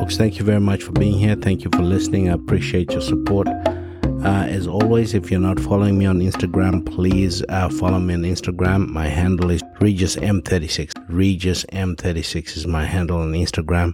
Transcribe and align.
folks. 0.00 0.16
Thank 0.16 0.38
you 0.38 0.46
very 0.46 0.60
much 0.60 0.82
for 0.82 0.92
being 0.92 1.18
here. 1.18 1.36
Thank 1.36 1.62
you 1.62 1.70
for 1.74 1.82
listening. 1.82 2.30
I 2.30 2.32
appreciate 2.32 2.90
your 2.92 3.02
support. 3.02 3.46
Uh, 3.48 4.46
as 4.48 4.66
always, 4.66 5.12
if 5.12 5.30
you're 5.30 5.40
not 5.40 5.60
following 5.60 5.98
me 5.98 6.06
on 6.06 6.20
Instagram, 6.20 6.86
please 6.86 7.42
uh, 7.50 7.68
follow 7.68 7.98
me 7.98 8.14
on 8.14 8.22
Instagram. 8.22 8.88
My 8.88 9.08
handle 9.08 9.50
is 9.50 9.62
RegusM36. 9.78 10.92
RegusM36 11.10 12.56
is 12.56 12.66
my 12.66 12.84
handle 12.84 13.18
on 13.18 13.32
Instagram. 13.32 13.92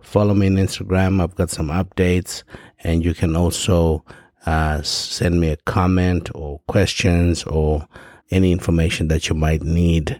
Follow 0.00 0.32
me 0.32 0.46
on 0.46 0.54
Instagram. 0.54 1.22
I've 1.22 1.34
got 1.34 1.50
some 1.50 1.68
updates, 1.68 2.44
and 2.82 3.04
you 3.04 3.12
can 3.12 3.36
also 3.36 4.06
uh, 4.46 4.80
send 4.80 5.38
me 5.38 5.50
a 5.50 5.58
comment 5.58 6.30
or 6.34 6.60
questions 6.66 7.44
or 7.44 7.86
any 8.30 8.52
information 8.52 9.08
that 9.08 9.28
you 9.28 9.34
might 9.34 9.62
need 9.62 10.18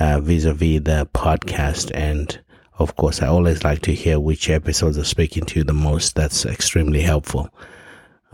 vis 0.00 0.44
a 0.44 0.52
vis 0.52 0.80
the 0.82 1.08
podcast. 1.14 1.92
And 1.94 2.40
of 2.78 2.96
course, 2.96 3.22
I 3.22 3.28
always 3.28 3.64
like 3.64 3.82
to 3.82 3.94
hear 3.94 4.18
which 4.18 4.48
episodes 4.50 4.98
are 4.98 5.04
speaking 5.04 5.44
to 5.46 5.60
you 5.60 5.64
the 5.64 5.72
most. 5.72 6.14
That's 6.14 6.44
extremely 6.46 7.02
helpful. 7.02 7.50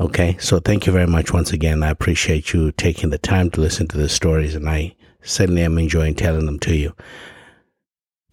Okay, 0.01 0.37
so 0.39 0.61
thank 0.61 0.87
you 0.87 0.93
very 0.93 1.07
much 1.09 1.33
once 1.33 1.53
again. 1.53 1.83
I 1.83 1.91
appreciate 1.91 2.53
you 2.53 2.71
taking 2.73 3.11
the 3.11 3.19
time 3.19 3.51
to 3.51 3.61
listen 3.61 3.89
to 3.89 3.97
the 3.97 4.09
stories, 4.09 4.55
and 4.55 4.69
I 4.69 4.95
certainly 5.23 5.63
am 5.63 5.77
enjoying 5.77 6.15
telling 6.15 6.47
them 6.47 6.61
to 6.61 6.77
you. 6.77 6.95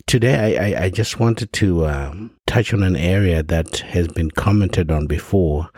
Today, 0.06 0.56
I, 0.56 0.68
I, 0.68 0.84
I 0.84 0.90
just 0.92 1.20
wanted 1.20 1.52
to 1.54 1.88
um, 1.88 2.32
touch 2.46 2.72
on 2.72 2.84
an 2.84 2.96
area 2.96 3.42
that 3.42 3.80
has 3.80 4.08
been 4.08 4.30
commented 4.30 4.92
on 4.92 5.08
before 5.08 5.72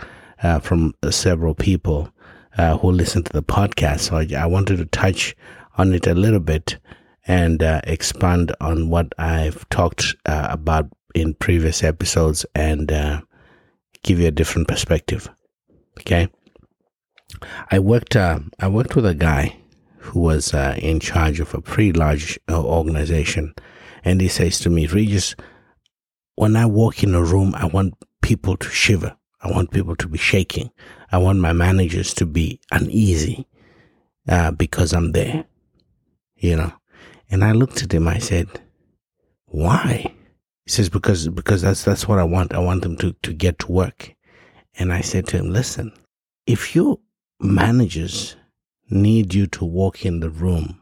uh, 0.44 0.60
from 0.60 0.94
several 1.10 1.56
people 1.56 2.12
uh, 2.58 2.78
who 2.78 2.92
listen 2.92 3.24
to 3.24 3.32
the 3.32 3.44
podcast. 3.44 4.02
So 4.02 4.18
I, 4.18 4.44
I, 4.44 4.46
wanted 4.46 4.78
to 4.78 4.86
touch 4.86 5.36
on 5.78 5.94
it 5.94 6.08
a 6.08 6.14
little 6.14 6.40
bit 6.40 6.78
and 7.28 7.62
uh, 7.62 7.82
expand 7.84 8.56
on 8.62 8.90
what 8.90 9.14
I've 9.18 9.68
talked 9.70 10.16
uh, 10.26 10.48
about 10.50 10.90
in 11.14 11.34
previous 11.34 11.84
episodes 11.84 12.46
and 12.56 12.92
uh, 12.92 13.22
give 14.04 14.20
you 14.20 14.28
a 14.28 14.32
different 14.32 14.68
perspective. 14.68 15.30
Okay. 16.00 16.30
I 17.70 17.80
worked. 17.80 18.16
Uh, 18.16 18.40
I 18.60 18.70
worked 18.70 18.96
with 18.96 19.06
a 19.06 19.14
guy 19.14 19.58
who 19.98 20.22
was 20.22 20.54
uh, 20.54 20.76
in 20.82 21.02
charge 21.02 21.42
of 21.42 21.54
a 21.54 21.62
pretty 21.62 21.92
large 21.92 22.40
uh, 22.50 22.64
organization, 22.64 23.54
and 24.06 24.22
he 24.22 24.30
says 24.30 24.60
to 24.60 24.70
me, 24.70 24.88
"Regis, 24.88 25.36
when 26.36 26.56
I 26.56 26.66
walk 26.66 27.04
in 27.04 27.14
a 27.14 27.24
room, 27.24 27.54
I 27.56 27.66
want 27.66 27.96
people 28.22 28.56
to 28.56 28.70
shiver. 28.70 29.18
I 29.42 29.52
want 29.52 29.72
people 29.72 29.96
to 29.98 30.08
be 30.08 30.18
shaking. 30.18 30.72
I 31.12 31.18
want 31.18 31.40
my 31.40 31.54
managers 31.54 32.14
to 32.16 32.26
be 32.26 32.60
uneasy 32.72 33.46
because 34.58 34.94
I'm 34.94 35.12
there. 35.12 35.46
You 36.38 36.56
know." 36.56 36.77
And 37.30 37.44
I 37.44 37.52
looked 37.52 37.84
at 37.84 37.94
him. 37.94 38.08
I 38.08 38.20
said, 38.20 38.48
"Why?" 39.46 40.14
He 40.66 40.72
says, 40.72 40.90
"Because 40.90 41.28
because 41.28 41.62
that's 41.62 41.84
that's 41.84 42.08
what 42.08 42.20
I 42.20 42.24
want. 42.24 42.54
I 42.54 42.60
want 42.60 42.82
them 42.84 42.98
to 42.98 43.14
to 43.14 43.34
get 43.34 43.60
to 43.60 43.72
work." 43.72 44.16
And 44.80 44.94
I 44.94 45.02
said 45.02 45.28
to 45.28 45.38
him, 45.38 45.50
listen, 45.50 45.92
if 46.46 46.76
your 46.76 47.00
managers 47.40 48.36
need 48.90 49.34
you 49.34 49.48
to 49.48 49.66
walk 49.66 50.06
in 50.06 50.20
the 50.20 50.30
room 50.30 50.82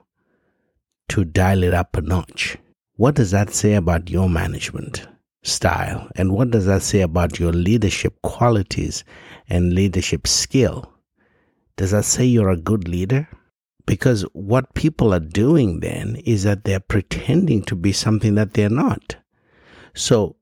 to 1.09 1.23
dial 1.23 1.63
it 1.63 1.73
up 1.73 1.95
a 1.95 2.01
notch, 2.01 2.57
what 2.97 3.15
does 3.15 3.31
that 3.31 3.53
say 3.53 3.73
about 3.73 4.09
your 4.09 4.29
management 4.29 5.07
style? 5.43 6.09
And 6.15 6.33
what 6.33 6.51
does 6.51 6.65
that 6.65 6.81
say 6.81 7.01
about 7.01 7.39
your 7.39 7.53
leadership 7.53 8.21
qualities 8.21 9.05
and 9.47 9.73
leadership 9.73 10.27
skill? 10.27 10.91
Does 11.77 11.91
that 11.91 12.05
say 12.05 12.25
you're 12.25 12.49
a 12.49 12.57
good 12.57 12.87
leader? 12.87 13.29
Because 13.85 14.23
what 14.33 14.73
people 14.73 15.13
are 15.13 15.19
doing 15.19 15.79
then 15.79 16.15
is 16.25 16.43
that 16.43 16.63
they're 16.63 16.79
pretending 16.79 17.63
to 17.63 17.75
be 17.75 17.91
something 17.91 18.35
that 18.35 18.53
they're 18.53 18.69
not. 18.69 19.17
So 19.93 20.37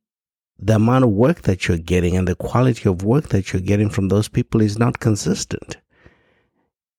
the 0.58 0.76
amount 0.76 1.04
of 1.04 1.12
work 1.12 1.42
that 1.42 1.68
you're 1.68 1.78
getting 1.78 2.16
and 2.16 2.28
the 2.28 2.36
quality 2.36 2.88
of 2.88 3.04
work 3.04 3.30
that 3.30 3.52
you're 3.52 3.62
getting 3.62 3.90
from 3.90 4.08
those 4.08 4.30
people 4.30 4.62
is 4.62 4.80
not 4.80 5.00
consistent. 5.00 5.78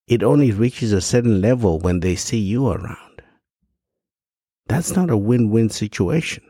It 0.06 0.22
only 0.22 0.52
reaches 0.52 0.92
a 0.92 1.00
certain 1.00 1.40
level 1.40 1.78
when 1.78 2.00
they 2.00 2.14
see 2.14 2.38
you 2.38 2.68
around. 2.68 3.22
That's 4.66 4.94
not 4.94 5.10
a 5.10 5.16
win 5.16 5.50
win 5.50 5.70
situation. 5.70 6.44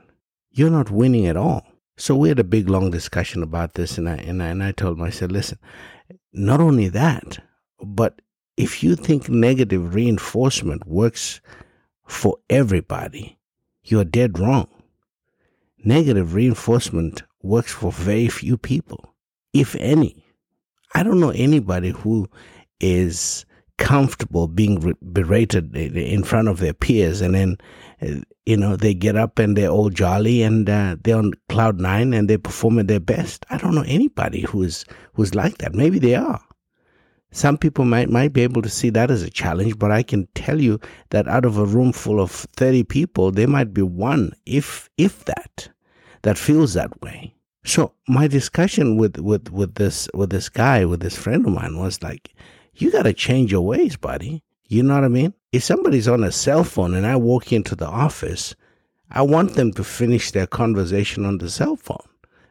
You're 0.50 0.71
not 0.71 0.91
winning 0.91 1.27
at 1.27 1.37
all. 1.37 1.65
So 1.97 2.16
we 2.16 2.28
had 2.28 2.41
a 2.41 2.44
big 2.44 2.69
long 2.69 2.91
discussion 2.91 3.43
about 3.43 3.75
this, 3.75 3.99
and 3.99 4.09
I, 4.09 4.15
and 4.16 4.43
I, 4.43 4.49
and 4.49 4.62
I 4.62 4.72
told 4.72 4.99
him, 4.99 5.04
I 5.04 5.10
said, 5.10 5.31
listen, 5.31 5.59
not 6.33 6.60
only 6.60 6.88
that, 6.88 7.38
but 7.81 8.21
if 8.56 8.82
you 8.82 8.94
think 8.94 9.28
negative 9.28 9.94
reinforcement 9.94 10.87
works 10.87 11.41
for 12.06 12.37
everybody, 12.48 13.38
you're 13.82 14.04
dead 14.04 14.38
wrong. 14.38 14.69
Negative 15.84 16.34
reinforcement 16.34 17.22
works 17.42 17.72
for 17.72 17.92
very 17.92 18.28
few 18.28 18.56
people, 18.56 19.15
if 19.53 19.75
any. 19.76 20.25
I 20.94 21.03
don't 21.03 21.20
know 21.20 21.31
anybody 21.31 21.91
who 21.91 22.28
is 22.81 23.44
comfortable 23.76 24.47
being 24.47 24.94
berated 25.12 25.76
in 25.76 26.22
front 26.22 26.47
of 26.47 26.60
their 26.60 26.72
peers 26.72 27.21
and 27.21 27.34
then 27.34 27.56
uh, 28.00 28.21
you 28.47 28.56
know 28.56 28.76
they 28.76 28.94
get 28.94 29.16
up 29.16 29.41
and 29.41 29.56
they're 29.56 29.69
all 29.69 29.91
jolly 29.91 30.42
and 30.42 30.71
uh, 30.71 30.94
they're 31.03 31.16
on 31.16 31.32
cloud 31.48 31.81
nine 31.81 32.15
and 32.15 32.31
they 32.31 32.38
perform 32.38 32.78
at 32.78 32.86
their 32.86 33.00
best. 33.00 33.44
I 33.50 33.59
don't 33.59 33.75
know 33.75 33.84
anybody 33.86 34.42
who's 34.42 34.84
who's 35.15 35.34
like 35.34 35.59
that. 35.59 35.75
Maybe 35.75 35.98
they 35.98 36.15
are 36.15 36.41
some 37.34 37.59
people 37.59 37.84
might 37.84 38.09
might 38.09 38.33
be 38.33 38.41
able 38.41 38.62
to 38.62 38.71
see 38.71 38.91
that 38.91 39.11
as 39.11 39.22
a 39.22 39.28
challenge 39.28 39.78
but 39.78 39.91
i 39.91 40.03
can 40.03 40.27
tell 40.34 40.61
you 40.61 40.81
that 41.11 41.28
out 41.28 41.45
of 41.45 41.59
a 41.59 41.67
room 41.67 41.93
full 41.93 42.21
of 42.21 42.31
30 42.31 42.84
people 42.84 43.31
there 43.31 43.49
might 43.49 43.75
be 43.75 43.83
one 43.83 44.33
if 44.47 44.89
if 44.97 45.25
that 45.27 45.69
that 46.25 46.39
feels 46.39 46.72
that 46.72 47.03
way. 47.03 47.34
So 47.65 47.93
my 48.09 48.27
discussion 48.27 48.97
with, 48.97 49.19
with, 49.19 49.50
with 49.50 49.75
this 49.75 50.09
with 50.15 50.31
this 50.31 50.49
guy, 50.49 50.84
with 50.87 51.00
this 51.00 51.17
friend 51.17 51.47
of 51.47 51.53
mine 51.53 51.78
was 51.78 52.03
like, 52.03 52.34
you 52.75 52.91
gotta 52.91 53.12
change 53.12 53.53
your 53.53 53.61
ways, 53.61 53.97
buddy. 53.97 54.43
You 54.66 54.83
know 54.83 54.95
what 54.95 55.05
I 55.05 55.09
mean? 55.09 55.34
If 55.53 55.62
somebody's 55.62 56.09
on 56.09 56.25
a 56.25 56.33
cell 56.33 56.65
phone 56.65 56.95
and 56.95 57.06
I 57.06 57.16
walk 57.16 57.53
into 57.53 57.77
the 57.77 57.87
office, 57.87 58.55
I 59.11 59.21
want 59.22 59.53
them 59.53 59.72
to 59.75 59.84
finish 59.84 60.31
their 60.31 60.47
conversation 60.47 61.27
on 61.27 61.39
the 61.39 61.51
cell 61.51 61.77
phone. 61.77 62.09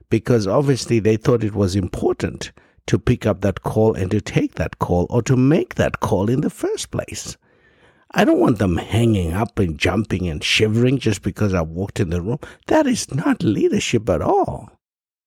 Because 0.10 0.46
obviously 0.46 1.00
they 1.00 1.18
thought 1.18 1.44
it 1.44 1.56
was 1.56 1.76
important 1.76 2.52
to 2.88 3.00
pick 3.00 3.26
up 3.26 3.42
that 3.42 3.64
call 3.64 3.94
and 3.94 4.12
to 4.12 4.22
take 4.22 4.56
that 4.56 4.80
call 4.80 5.08
or 5.10 5.22
to 5.24 5.36
make 5.36 5.76
that 5.76 6.00
call 6.00 6.30
in 6.30 6.42
the 6.42 6.50
first 6.50 6.92
place. 6.92 7.38
I 8.12 8.26
don't 8.26 8.40
want 8.40 8.60
them 8.60 8.78
hanging 8.78 9.34
up 9.34 9.58
and 9.58 9.80
jumping 9.80 10.28
and 10.28 10.44
shivering 10.44 11.00
just 11.00 11.24
because 11.24 11.54
I 11.54 11.62
walked 11.62 12.00
in 12.00 12.12
the 12.12 12.22
room. 12.22 12.40
That 12.68 12.86
is 12.86 13.14
not 13.14 13.42
leadership 13.42 14.08
at 14.10 14.22
all. 14.22 14.70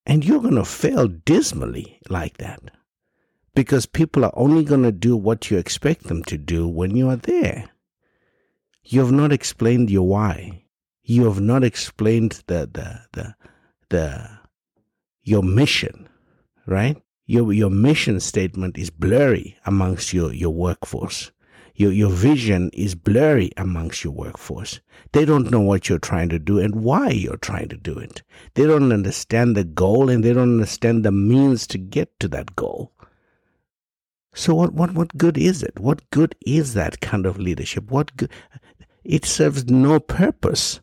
And 0.04 0.24
you're 0.24 0.40
going 0.40 0.54
to 0.54 0.64
fail 0.64 1.08
dismally 1.08 1.98
like 2.08 2.36
that 2.36 2.60
because 3.56 3.86
people 3.86 4.24
are 4.24 4.32
only 4.36 4.62
going 4.62 4.84
to 4.84 4.92
do 4.92 5.16
what 5.16 5.50
you 5.50 5.58
expect 5.58 6.04
them 6.04 6.22
to 6.24 6.38
do 6.38 6.68
when 6.68 6.94
you 6.94 7.08
are 7.08 7.16
there. 7.16 7.70
You 8.84 9.00
have 9.00 9.10
not 9.10 9.32
explained 9.32 9.90
your 9.90 10.06
why. 10.06 10.62
You 11.02 11.24
have 11.24 11.40
not 11.40 11.64
explained 11.64 12.44
the, 12.46 12.70
the, 12.72 13.00
the, 13.12 13.34
the, 13.88 14.38
your 15.22 15.42
mission, 15.42 16.08
right? 16.66 17.02
Your, 17.26 17.52
your 17.52 17.70
mission 17.70 18.20
statement 18.20 18.78
is 18.78 18.90
blurry 18.90 19.56
amongst 19.66 20.12
your, 20.12 20.32
your 20.32 20.54
workforce 20.54 21.32
your, 21.76 21.92
your 21.92 22.10
vision 22.10 22.70
is 22.72 22.94
blurry 22.94 23.50
amongst 23.58 24.02
your 24.02 24.14
workforce. 24.14 24.80
They 25.12 25.26
don't 25.26 25.50
know 25.50 25.60
what 25.60 25.88
you're 25.88 25.98
trying 25.98 26.30
to 26.30 26.38
do 26.38 26.58
and 26.58 26.76
why 26.76 27.10
you're 27.10 27.36
trying 27.36 27.68
to 27.68 27.76
do 27.76 27.98
it. 27.98 28.22
They 28.54 28.64
don't 28.64 28.92
understand 28.92 29.54
the 29.54 29.64
goal 29.64 30.08
and 30.08 30.24
they 30.24 30.32
don't 30.32 30.54
understand 30.54 31.04
the 31.04 31.12
means 31.12 31.66
to 31.68 31.78
get 31.78 32.18
to 32.20 32.28
that 32.28 32.56
goal. 32.56 32.92
So 34.34 34.54
what, 34.54 34.72
what, 34.72 34.94
what 34.94 35.16
good 35.18 35.36
is 35.36 35.62
it? 35.62 35.78
What 35.78 36.08
good 36.10 36.34
is 36.46 36.72
that 36.74 37.00
kind 37.00 37.26
of 37.26 37.38
leadership? 37.38 37.90
What 37.90 38.16
good? 38.16 38.30
It 39.04 39.26
serves 39.26 39.66
no 39.66 40.00
purpose 40.00 40.80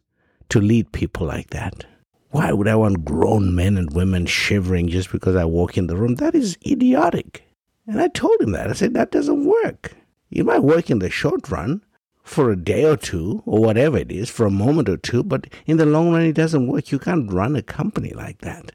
to 0.50 0.62
lead 0.62 0.92
people 0.92 1.26
like 1.26 1.50
that. 1.50 1.86
Why 2.34 2.52
would 2.52 2.68
I 2.68 2.76
want 2.76 3.06
grown 3.06 3.54
men 3.54 3.78
and 3.78 3.94
women 3.94 4.26
shivering 4.26 4.88
just 4.88 5.12
because 5.12 5.36
I 5.36 5.46
walk 5.46 5.78
in 5.78 5.86
the 5.86 5.96
room? 5.96 6.16
That 6.16 6.34
is 6.34 6.58
idiotic. 6.66 7.44
And 7.86 8.02
I 8.02 8.08
told 8.08 8.42
him 8.42 8.54
that. 8.54 8.72
I 8.72 8.74
said, 8.74 8.96
that 8.96 9.12
doesn't 9.12 9.46
work. 9.46 9.96
It 10.32 10.44
might 10.44 10.64
work 10.64 10.90
in 10.90 10.98
the 10.98 11.12
short 11.12 11.52
run 11.52 11.84
for 12.24 12.50
a 12.50 12.56
day 12.56 12.86
or 12.86 12.98
two 12.98 13.44
or 13.46 13.62
whatever 13.62 14.00
it 14.00 14.12
is, 14.12 14.32
for 14.32 14.48
a 14.48 14.50
moment 14.50 14.90
or 14.90 14.98
two, 14.98 15.22
but 15.22 15.46
in 15.68 15.78
the 15.78 15.86
long 15.86 16.12
run, 16.12 16.24
it 16.24 16.34
doesn't 16.34 16.66
work. 16.66 16.92
You 16.92 16.98
can't 16.98 17.32
run 17.32 17.56
a 17.56 17.62
company 17.62 18.14
like 18.16 18.40
that. 18.40 18.72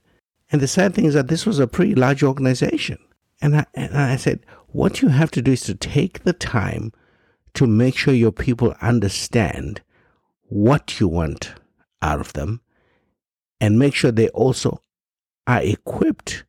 And 0.53 0.61
the 0.61 0.69
sad 0.69 0.95
thing 0.95 1.07
is 1.07 1.15
that 1.15 1.27
this 1.27 1.45
was 1.45 1.59
a 1.59 1.67
pretty 1.67 1.97
large 1.97 2.23
organization. 2.23 2.99
And 3.43 3.57
I, 3.57 3.67
and 3.75 3.97
I 3.99 4.15
said, 4.15 4.47
what 4.69 5.03
you 5.03 5.09
have 5.09 5.33
to 5.33 5.43
do 5.43 5.51
is 5.51 5.63
to 5.63 5.75
take 5.75 6.23
the 6.23 6.33
time 6.33 6.93
to 7.55 7.67
make 7.67 7.97
sure 7.97 8.15
your 8.15 8.31
people 8.31 8.77
understand 8.81 9.81
what 10.45 11.01
you 11.01 11.09
want 11.09 11.55
out 12.01 12.21
of 12.21 12.35
them 12.35 12.61
and 13.61 13.79
make 13.79 13.95
sure 13.95 14.11
they 14.11 14.29
also 14.29 14.83
are 15.47 15.63
equipped 15.63 16.45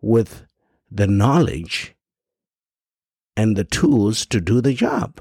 with 0.00 0.46
the 0.90 1.06
knowledge 1.06 1.94
and 3.36 3.56
the 3.56 3.64
tools 3.64 4.26
to 4.26 4.40
do 4.40 4.60
the 4.60 4.74
job. 4.74 5.20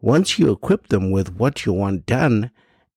Once 0.00 0.38
you 0.38 0.50
equip 0.50 0.88
them 0.88 1.10
with 1.10 1.34
what 1.34 1.66
you 1.66 1.72
want 1.72 2.06
done 2.06 2.50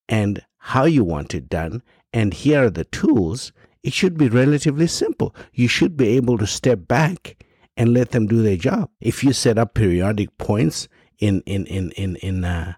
and 0.07 0.45
how 0.57 0.85
you 0.85 1.03
want 1.03 1.33
it 1.33 1.49
done 1.49 1.81
and 2.13 2.33
here 2.33 2.65
are 2.65 2.69
the 2.69 2.85
tools, 2.85 3.51
it 3.81 3.91
should 3.91 4.17
be 4.17 4.29
relatively 4.29 4.87
simple. 4.87 5.35
You 5.53 5.67
should 5.67 5.97
be 5.97 6.09
able 6.09 6.37
to 6.37 6.47
step 6.47 6.87
back 6.87 7.43
and 7.75 7.93
let 7.93 8.11
them 8.11 8.27
do 8.27 8.41
their 8.41 8.55
job. 8.55 8.89
If 9.01 9.23
you 9.23 9.33
set 9.33 9.57
up 9.57 9.73
periodic 9.73 10.37
points 10.37 10.87
in 11.19 11.41
in 11.45 11.65
in 11.65 11.91
in 11.91 12.15
in 12.17 12.45
uh, 12.45 12.73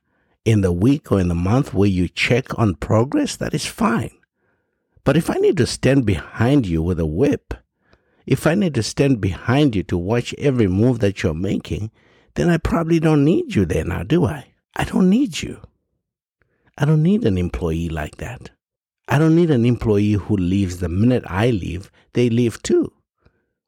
in 0.45 0.61
the 0.61 0.71
week 0.71 1.11
or 1.11 1.19
in 1.19 1.27
the 1.27 1.35
month 1.35 1.73
where 1.73 1.89
you 1.89 2.07
check 2.07 2.57
on 2.57 2.75
progress, 2.75 3.35
that 3.35 3.53
is 3.53 3.65
fine. 3.65 4.11
But 5.03 5.17
if 5.17 5.29
I 5.29 5.35
need 5.35 5.57
to 5.57 5.67
stand 5.67 6.05
behind 6.05 6.67
you 6.67 6.81
with 6.81 6.99
a 6.99 7.05
whip, 7.05 7.53
if 8.25 8.47
I 8.47 8.55
need 8.55 8.73
to 8.75 8.83
stand 8.83 9.19
behind 9.19 9.75
you 9.75 9.83
to 9.83 9.97
watch 9.97 10.33
every 10.37 10.67
move 10.67 10.99
that 10.99 11.21
you're 11.21 11.33
making, 11.33 11.91
then 12.35 12.49
I 12.49 12.57
probably 12.57 12.99
don't 12.99 13.23
need 13.23 13.55
you 13.55 13.65
there 13.65 13.85
now, 13.85 14.03
do 14.03 14.25
I? 14.25 14.53
I 14.75 14.83
don't 14.83 15.09
need 15.09 15.41
you. 15.41 15.61
I 16.77 16.85
don't 16.85 17.03
need 17.03 17.23
an 17.23 17.37
employee 17.37 17.89
like 17.89 18.17
that. 18.17 18.51
I 19.07 19.19
don't 19.19 19.35
need 19.35 19.51
an 19.51 19.65
employee 19.65 20.13
who 20.13 20.35
leaves 20.35 20.79
the 20.79 20.89
minute 20.89 21.23
I 21.27 21.51
leave, 21.51 21.91
they 22.13 22.29
leave 22.29 22.61
too. 22.63 22.91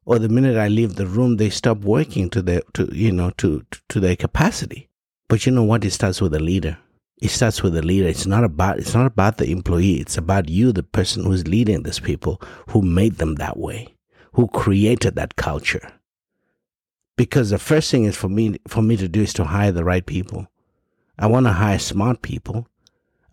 Or 0.04 0.18
the 0.18 0.28
minute 0.28 0.56
I 0.56 0.68
leave 0.68 0.96
the 0.96 1.06
room, 1.06 1.36
they 1.36 1.50
stop 1.50 1.78
working 1.78 2.30
to 2.30 2.42
their, 2.42 2.62
to, 2.74 2.88
you 2.92 3.12
know, 3.12 3.30
to, 3.38 3.64
to 3.88 4.00
their 4.00 4.16
capacity. 4.16 4.87
But 5.28 5.44
you 5.44 5.52
know 5.52 5.62
what? 5.62 5.84
It 5.84 5.90
starts 5.90 6.20
with 6.20 6.32
the 6.32 6.40
leader. 6.40 6.78
It 7.20 7.28
starts 7.28 7.62
with 7.62 7.74
the 7.74 7.82
leader. 7.82 8.08
It's 8.08 8.26
not 8.26 8.44
about, 8.44 8.78
it's 8.78 8.94
not 8.94 9.06
about 9.06 9.36
the 9.36 9.50
employee. 9.50 10.00
It's 10.00 10.16
about 10.16 10.48
you, 10.48 10.72
the 10.72 10.82
person 10.82 11.24
who's 11.24 11.46
leading 11.46 11.82
these 11.82 12.00
people, 12.00 12.40
who 12.70 12.80
made 12.80 13.16
them 13.16 13.34
that 13.34 13.58
way, 13.58 13.94
who 14.32 14.48
created 14.48 15.16
that 15.16 15.36
culture. 15.36 15.92
Because 17.16 17.50
the 17.50 17.58
first 17.58 17.90
thing 17.90 18.04
is 18.04 18.16
for 18.16 18.28
me, 18.28 18.58
for 18.68 18.80
me 18.80 18.96
to 18.96 19.08
do 19.08 19.22
is 19.22 19.32
to 19.34 19.44
hire 19.44 19.72
the 19.72 19.84
right 19.84 20.06
people. 20.06 20.46
I 21.18 21.26
want 21.26 21.46
to 21.46 21.52
hire 21.52 21.78
smart 21.78 22.22
people. 22.22 22.68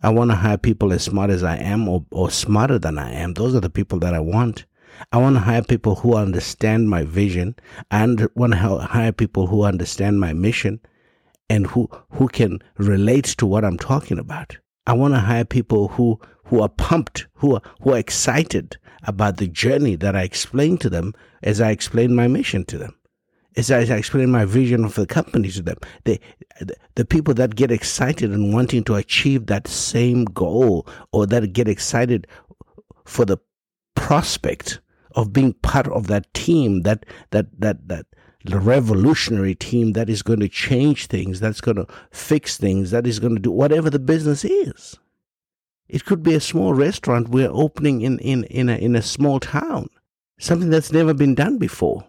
I 0.02 0.10
want 0.10 0.30
to 0.32 0.36
hire 0.36 0.58
people 0.58 0.92
as 0.92 1.04
smart 1.04 1.30
as 1.30 1.44
I 1.44 1.56
am 1.56 1.88
or, 1.88 2.04
or 2.10 2.30
smarter 2.30 2.78
than 2.78 2.98
I 2.98 3.12
am. 3.12 3.34
Those 3.34 3.54
are 3.54 3.60
the 3.60 3.70
people 3.70 4.00
that 4.00 4.12
I 4.12 4.20
want. 4.20 4.66
I 5.12 5.18
want 5.18 5.36
to 5.36 5.40
hire 5.40 5.62
people 5.62 5.96
who 5.96 6.16
understand 6.16 6.90
my 6.90 7.04
vision 7.04 7.54
and 7.90 8.28
want 8.34 8.54
to 8.54 8.58
hire 8.58 9.12
people 9.12 9.46
who 9.46 9.62
understand 9.62 10.20
my 10.20 10.32
mission 10.32 10.80
and 11.48 11.66
who, 11.66 11.88
who 12.10 12.28
can 12.28 12.60
relate 12.78 13.24
to 13.24 13.46
what 13.46 13.64
I'm 13.64 13.78
talking 13.78 14.18
about. 14.18 14.56
I 14.86 14.92
want 14.92 15.14
to 15.14 15.20
hire 15.20 15.44
people 15.44 15.88
who, 15.88 16.20
who 16.44 16.60
are 16.60 16.68
pumped, 16.68 17.26
who 17.34 17.56
are, 17.56 17.62
who 17.80 17.92
are 17.92 17.98
excited 17.98 18.76
about 19.02 19.36
the 19.36 19.48
journey 19.48 19.96
that 19.96 20.16
I 20.16 20.22
explain 20.22 20.78
to 20.78 20.90
them 20.90 21.14
as 21.42 21.60
I 21.60 21.70
explain 21.70 22.14
my 22.14 22.28
mission 22.28 22.64
to 22.66 22.78
them 22.78 22.96
as 23.56 23.70
I 23.70 23.78
explain 23.78 24.30
my 24.30 24.44
vision 24.44 24.84
of 24.84 24.94
the 24.94 25.06
company 25.06 25.50
to 25.50 25.62
them. 25.62 25.78
They, 26.04 26.20
the 26.94 27.04
people 27.04 27.34
that 27.34 27.56
get 27.56 27.70
excited 27.70 28.30
and 28.30 28.52
wanting 28.52 28.84
to 28.84 28.96
achieve 28.96 29.46
that 29.46 29.66
same 29.66 30.24
goal 30.26 30.86
or 31.12 31.26
that 31.26 31.52
get 31.52 31.68
excited 31.68 32.26
for 33.04 33.24
the 33.24 33.38
prospect 33.94 34.80
of 35.14 35.32
being 35.32 35.54
part 35.54 35.88
of 35.88 36.06
that 36.08 36.32
team, 36.34 36.82
that, 36.82 37.06
that, 37.30 37.46
that, 37.58 37.88
that, 37.88 38.06
revolutionary 38.50 39.54
team 39.54 39.92
that 39.92 40.08
is 40.08 40.22
going 40.22 40.40
to 40.40 40.48
change 40.48 41.06
things, 41.06 41.40
that's 41.40 41.60
going 41.60 41.76
to 41.76 41.86
fix 42.10 42.56
things, 42.56 42.90
that 42.90 43.06
is 43.06 43.18
going 43.18 43.34
to 43.34 43.40
do 43.40 43.50
whatever 43.50 43.90
the 43.90 43.98
business 43.98 44.44
is. 44.44 44.96
It 45.88 46.04
could 46.04 46.22
be 46.22 46.34
a 46.34 46.40
small 46.40 46.74
restaurant 46.74 47.28
we're 47.28 47.50
opening 47.50 48.02
in, 48.02 48.18
in, 48.18 48.44
in, 48.44 48.68
a, 48.68 48.76
in 48.76 48.96
a 48.96 49.02
small 49.02 49.40
town, 49.40 49.88
something 50.38 50.70
that's 50.70 50.92
never 50.92 51.14
been 51.14 51.34
done 51.34 51.58
before. 51.58 52.04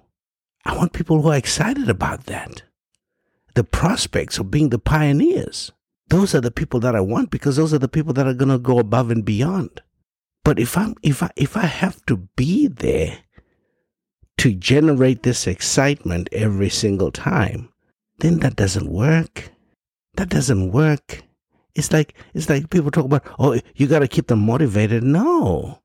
I 0.66 0.76
want 0.76 0.94
people 0.94 1.22
who 1.22 1.30
are 1.30 1.38
excited 1.38 1.90
about 1.90 2.26
that. 2.26 2.64
The 3.54 3.64
prospects 3.64 4.38
of 4.38 4.52
being 4.52 4.70
the 4.70 4.80
pioneers. 4.80 5.72
Those 6.10 6.34
are 6.36 6.42
the 6.42 6.52
people 6.52 6.80
that 6.82 6.96
I 6.96 7.02
want 7.02 7.32
because 7.32 7.56
those 7.56 7.74
are 7.74 7.80
the 7.80 7.88
people 7.88 8.14
that 8.14 8.28
are 8.28 8.34
going 8.34 8.50
to 8.50 8.58
go 8.58 8.80
above 8.80 9.12
and 9.12 9.24
beyond. 9.24 9.82
But 10.44 10.60
if 10.60 10.78
I'm 10.78 10.96
if 11.04 11.22
I 11.22 11.30
if 11.36 11.58
I 11.58 11.66
have 11.66 12.06
to 12.06 12.18
be 12.38 12.68
there 12.68 13.20
to 14.38 14.54
generate 14.54 15.24
this 15.24 15.48
excitement 15.48 16.30
every 16.32 16.70
single 16.70 17.12
time, 17.12 17.70
then 18.20 18.40
that 18.40 18.56
doesn't 18.56 18.90
work. 18.90 19.52
That 20.16 20.30
doesn't 20.30 20.72
work. 20.72 21.24
It's 21.76 21.92
like 21.92 22.14
it's 22.34 22.50
like 22.50 22.70
people 22.70 22.92
talk 22.92 23.06
about, 23.06 23.24
oh, 23.40 23.60
you 23.76 23.88
got 23.88 24.00
to 24.00 24.08
keep 24.08 24.28
them 24.28 24.40
motivated. 24.40 25.04
No, 25.04 25.80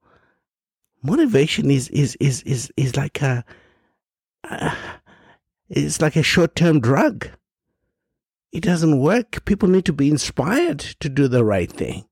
motivation 1.02 1.70
is 1.70 1.88
is 1.88 2.16
is 2.20 2.43
is 2.43 2.72
is 2.76 2.96
like 2.96 3.20
a 3.20 3.44
uh, 4.49 4.75
it's 5.69 6.00
like 6.00 6.16
a 6.16 6.22
short 6.22 6.54
term 6.56 6.81
drug. 6.81 7.28
It 8.52 8.62
doesn't 8.62 9.00
work. 9.00 9.44
People 9.44 9.69
need 9.69 9.87
to 9.87 9.93
be 9.93 10.10
inspired 10.10 10.78
to 10.78 11.08
do 11.08 11.28
the 11.28 11.44
right 11.44 11.70
thing. 11.72 12.04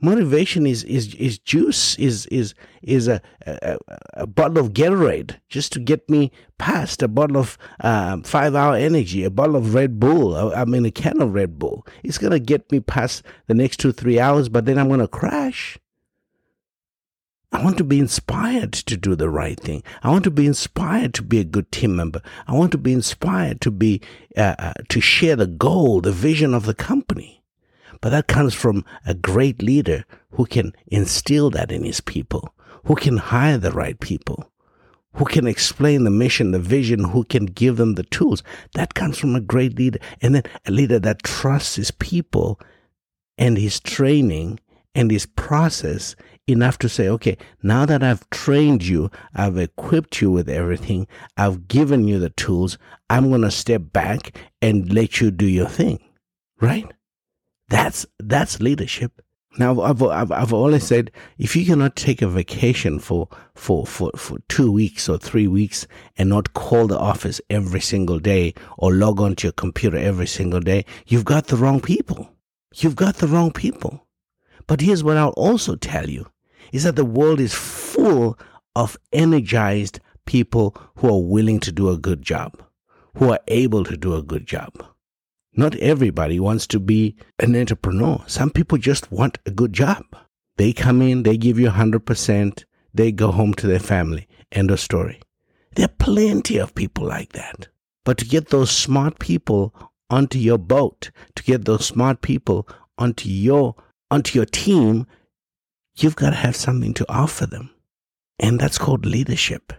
Motivation 0.00 0.66
is, 0.66 0.84
is, 0.84 1.14
is 1.14 1.38
juice, 1.38 1.98
is, 1.98 2.26
is, 2.26 2.54
is 2.82 3.08
a, 3.08 3.20
a, 3.46 3.78
a 4.12 4.26
bottle 4.26 4.58
of 4.58 4.74
Gatorade 4.74 5.36
just 5.48 5.72
to 5.72 5.80
get 5.80 6.08
me 6.10 6.30
past 6.58 7.02
a 7.02 7.08
bottle 7.08 7.38
of 7.38 7.56
um, 7.80 8.22
five 8.22 8.54
hour 8.54 8.76
energy, 8.76 9.24
a 9.24 9.30
bottle 9.30 9.56
of 9.56 9.74
Red 9.74 9.98
Bull, 9.98 10.36
I 10.54 10.66
mean, 10.66 10.84
a 10.84 10.90
can 10.90 11.22
of 11.22 11.32
Red 11.32 11.58
Bull. 11.58 11.86
It's 12.02 12.18
to 12.18 12.38
get 12.38 12.70
me 12.70 12.80
past 12.80 13.22
the 13.46 13.54
next 13.54 13.78
two, 13.78 13.92
three 13.92 14.20
hours, 14.20 14.50
but 14.50 14.66
then 14.66 14.78
I'm 14.78 14.90
to 14.98 15.08
crash. 15.08 15.78
I 17.52 17.64
want 17.64 17.78
to 17.78 17.84
be 17.84 17.98
inspired 17.98 18.74
to 18.74 18.96
do 18.98 19.14
the 19.14 19.30
right 19.30 19.58
thing. 19.58 19.82
I 20.02 20.10
want 20.10 20.24
to 20.24 20.30
be 20.30 20.46
inspired 20.46 21.14
to 21.14 21.22
be 21.22 21.40
a 21.40 21.44
good 21.44 21.72
team 21.72 21.96
member. 21.96 22.20
I 22.46 22.52
want 22.52 22.72
to 22.72 22.78
be 22.78 22.92
inspired 22.92 23.62
to 23.62 23.70
be 23.70 24.02
uh, 24.36 24.56
uh, 24.58 24.72
to 24.90 25.00
share 25.00 25.36
the 25.36 25.46
goal, 25.46 26.02
the 26.02 26.12
vision 26.12 26.52
of 26.52 26.66
the 26.66 26.74
company. 26.74 27.42
But 28.00 28.10
that 28.10 28.28
comes 28.28 28.54
from 28.54 28.84
a 29.04 29.14
great 29.14 29.62
leader 29.62 30.04
who 30.32 30.46
can 30.46 30.72
instill 30.86 31.50
that 31.50 31.72
in 31.72 31.84
his 31.84 32.00
people, 32.00 32.54
who 32.84 32.94
can 32.94 33.16
hire 33.16 33.58
the 33.58 33.72
right 33.72 33.98
people, 33.98 34.50
who 35.14 35.24
can 35.24 35.46
explain 35.46 36.04
the 36.04 36.10
mission, 36.10 36.50
the 36.50 36.58
vision, 36.58 37.04
who 37.04 37.24
can 37.24 37.46
give 37.46 37.76
them 37.78 37.94
the 37.94 38.02
tools. 38.04 38.42
That 38.74 38.94
comes 38.94 39.18
from 39.18 39.34
a 39.34 39.40
great 39.40 39.78
leader. 39.78 39.98
And 40.20 40.34
then 40.34 40.42
a 40.66 40.70
leader 40.70 40.98
that 40.98 41.22
trusts 41.22 41.76
his 41.76 41.90
people 41.90 42.60
and 43.38 43.56
his 43.56 43.80
training 43.80 44.60
and 44.94 45.10
his 45.10 45.26
process 45.26 46.16
enough 46.46 46.78
to 46.78 46.88
say, 46.88 47.08
okay, 47.08 47.36
now 47.62 47.84
that 47.86 48.02
I've 48.02 48.28
trained 48.30 48.86
you, 48.86 49.10
I've 49.34 49.58
equipped 49.58 50.20
you 50.20 50.30
with 50.30 50.48
everything, 50.48 51.06
I've 51.36 51.68
given 51.68 52.06
you 52.08 52.18
the 52.18 52.30
tools, 52.30 52.78
I'm 53.10 53.28
going 53.28 53.42
to 53.42 53.50
step 53.50 53.82
back 53.92 54.36
and 54.62 54.92
let 54.92 55.20
you 55.20 55.30
do 55.30 55.46
your 55.46 55.68
thing. 55.68 55.98
Right? 56.60 56.90
That's, 57.68 58.06
that's 58.18 58.60
leadership. 58.60 59.22
Now, 59.58 59.80
I've, 59.80 60.02
I've, 60.02 60.30
I've 60.30 60.52
always 60.52 60.86
said, 60.86 61.10
if 61.38 61.56
you 61.56 61.64
cannot 61.64 61.96
take 61.96 62.20
a 62.20 62.28
vacation 62.28 62.98
for, 62.98 63.28
for, 63.54 63.86
for, 63.86 64.10
for 64.14 64.38
two 64.48 64.70
weeks 64.70 65.08
or 65.08 65.16
three 65.16 65.46
weeks 65.46 65.86
and 66.18 66.28
not 66.28 66.52
call 66.52 66.86
the 66.86 66.98
office 66.98 67.40
every 67.48 67.80
single 67.80 68.18
day 68.18 68.52
or 68.76 68.92
log 68.92 69.20
onto 69.20 69.46
your 69.46 69.52
computer 69.52 69.96
every 69.96 70.26
single 70.26 70.60
day, 70.60 70.84
you've 71.06 71.24
got 71.24 71.46
the 71.46 71.56
wrong 71.56 71.80
people. 71.80 72.30
You've 72.74 72.96
got 72.96 73.16
the 73.16 73.28
wrong 73.28 73.50
people. 73.50 74.06
But 74.66 74.82
here's 74.82 75.02
what 75.02 75.16
I'll 75.16 75.30
also 75.30 75.76
tell 75.76 76.10
you 76.10 76.26
is 76.72 76.84
that 76.84 76.96
the 76.96 77.04
world 77.04 77.40
is 77.40 77.54
full 77.54 78.38
of 78.74 78.98
energized 79.12 80.00
people 80.26 80.76
who 80.96 81.08
are 81.08 81.22
willing 81.22 81.60
to 81.60 81.72
do 81.72 81.88
a 81.88 81.96
good 81.96 82.20
job, 82.20 82.60
who 83.16 83.30
are 83.30 83.40
able 83.48 83.84
to 83.84 83.96
do 83.96 84.14
a 84.14 84.22
good 84.22 84.46
job. 84.46 84.72
Not 85.56 85.74
everybody 85.76 86.38
wants 86.38 86.66
to 86.68 86.78
be 86.78 87.16
an 87.38 87.56
entrepreneur. 87.56 88.22
Some 88.26 88.50
people 88.50 88.76
just 88.76 89.10
want 89.10 89.38
a 89.46 89.50
good 89.50 89.72
job. 89.72 90.04
They 90.58 90.72
come 90.72 91.00
in, 91.00 91.22
they 91.22 91.36
give 91.36 91.58
you 91.58 91.70
100%, 91.70 92.64
they 92.92 93.12
go 93.12 93.30
home 93.30 93.54
to 93.54 93.66
their 93.66 93.78
family. 93.78 94.28
End 94.52 94.70
of 94.70 94.80
story. 94.80 95.20
There 95.74 95.86
are 95.86 95.96
plenty 95.98 96.58
of 96.58 96.74
people 96.74 97.06
like 97.06 97.32
that. 97.32 97.68
But 98.04 98.18
to 98.18 98.24
get 98.24 98.48
those 98.48 98.70
smart 98.70 99.18
people 99.18 99.74
onto 100.08 100.38
your 100.38 100.58
boat, 100.58 101.10
to 101.34 101.42
get 101.42 101.64
those 101.64 101.84
smart 101.84 102.22
people 102.22 102.68
onto 102.98 103.28
your 103.28 103.74
onto 104.10 104.38
your 104.38 104.46
team, 104.46 105.06
you've 105.96 106.16
got 106.16 106.30
to 106.30 106.36
have 106.36 106.54
something 106.54 106.94
to 106.94 107.06
offer 107.08 107.46
them. 107.46 107.70
And 108.38 108.60
that's 108.60 108.78
called 108.78 109.04
leadership. 109.04 109.72